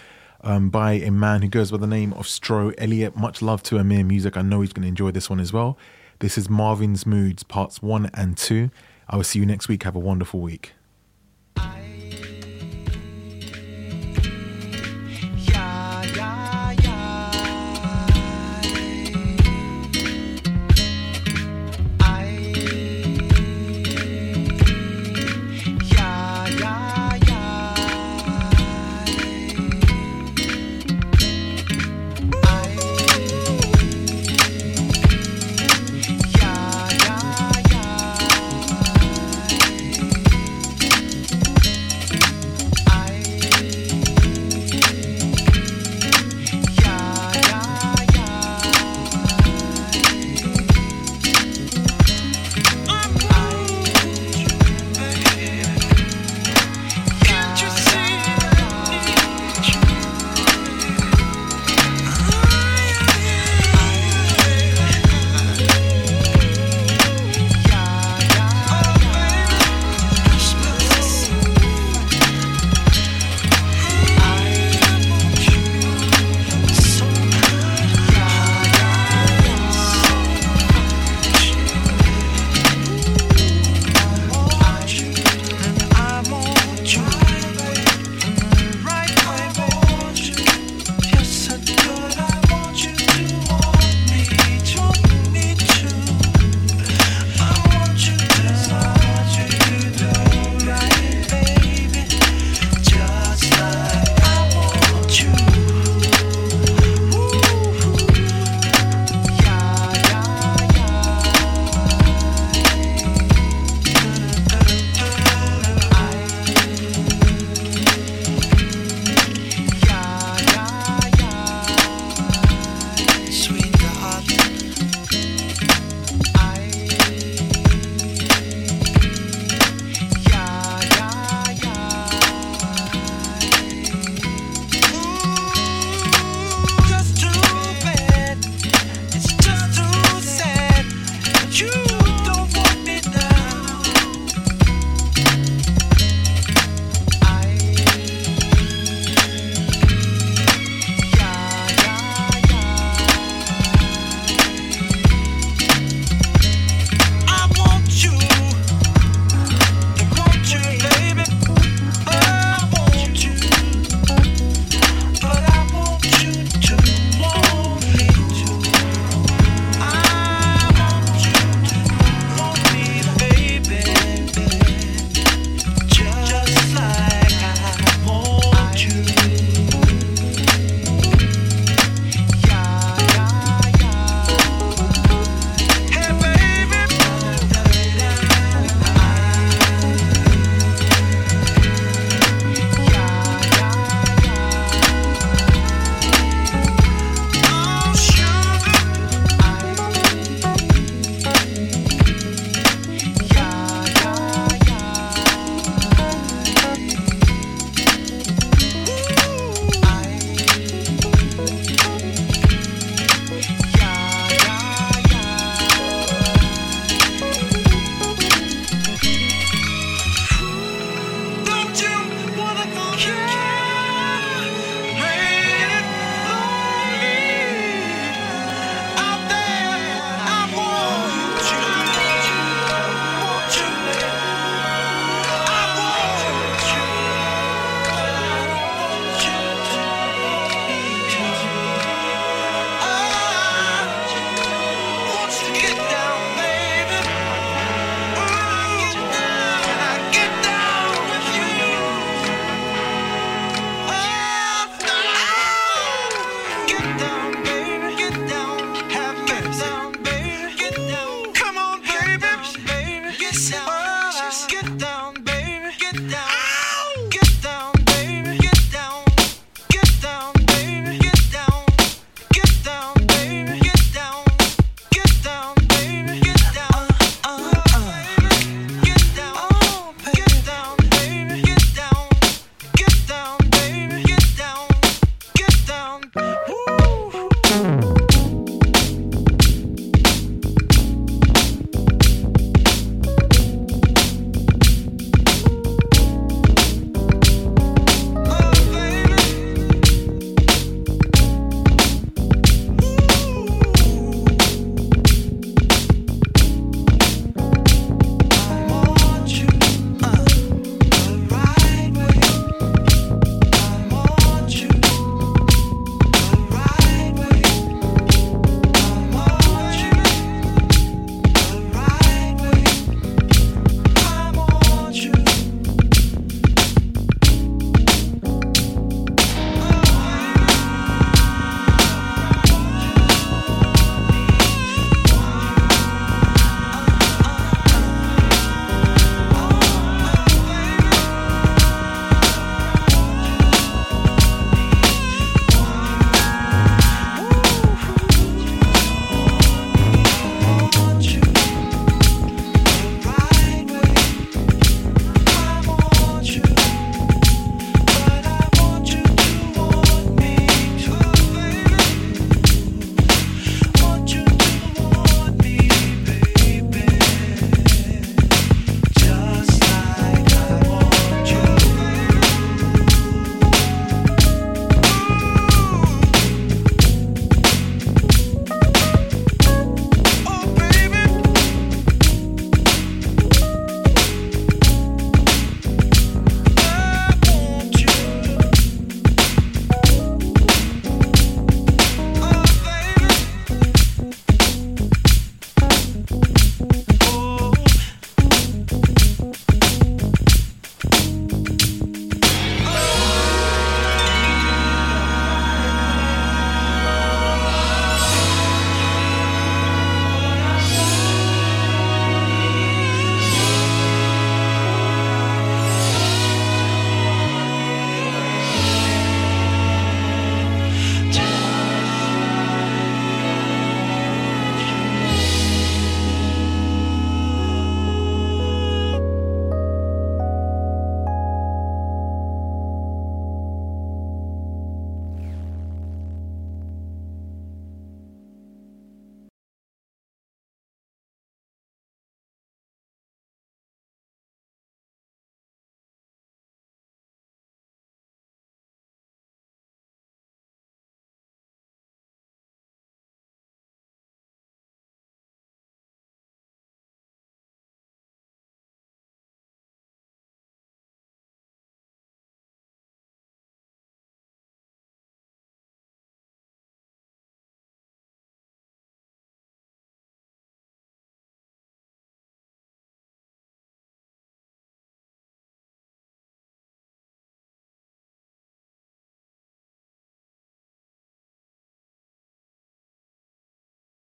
um, 0.44 0.68
by 0.68 0.92
a 0.92 1.10
man 1.10 1.42
who 1.42 1.48
goes 1.48 1.70
by 1.70 1.78
the 1.78 1.86
name 1.86 2.12
of 2.12 2.26
Stro 2.26 2.72
Elliot. 2.78 3.16
Much 3.16 3.42
love 3.42 3.62
to 3.64 3.82
Memoir 3.82 4.04
Music. 4.04 4.36
I 4.36 4.42
know 4.42 4.60
he's 4.60 4.72
going 4.72 4.82
to 4.82 4.88
enjoy 4.88 5.10
this 5.10 5.28
one 5.28 5.40
as 5.40 5.52
well. 5.52 5.76
This 6.20 6.38
is 6.38 6.48
Marvin's 6.48 7.06
Moods, 7.06 7.42
parts 7.42 7.82
one 7.82 8.10
and 8.14 8.36
two. 8.36 8.70
I 9.08 9.16
will 9.16 9.24
see 9.24 9.40
you 9.40 9.46
next 9.46 9.68
week. 9.68 9.82
Have 9.82 9.96
a 9.96 10.00
wonderful 10.00 10.40
week. 10.40 10.72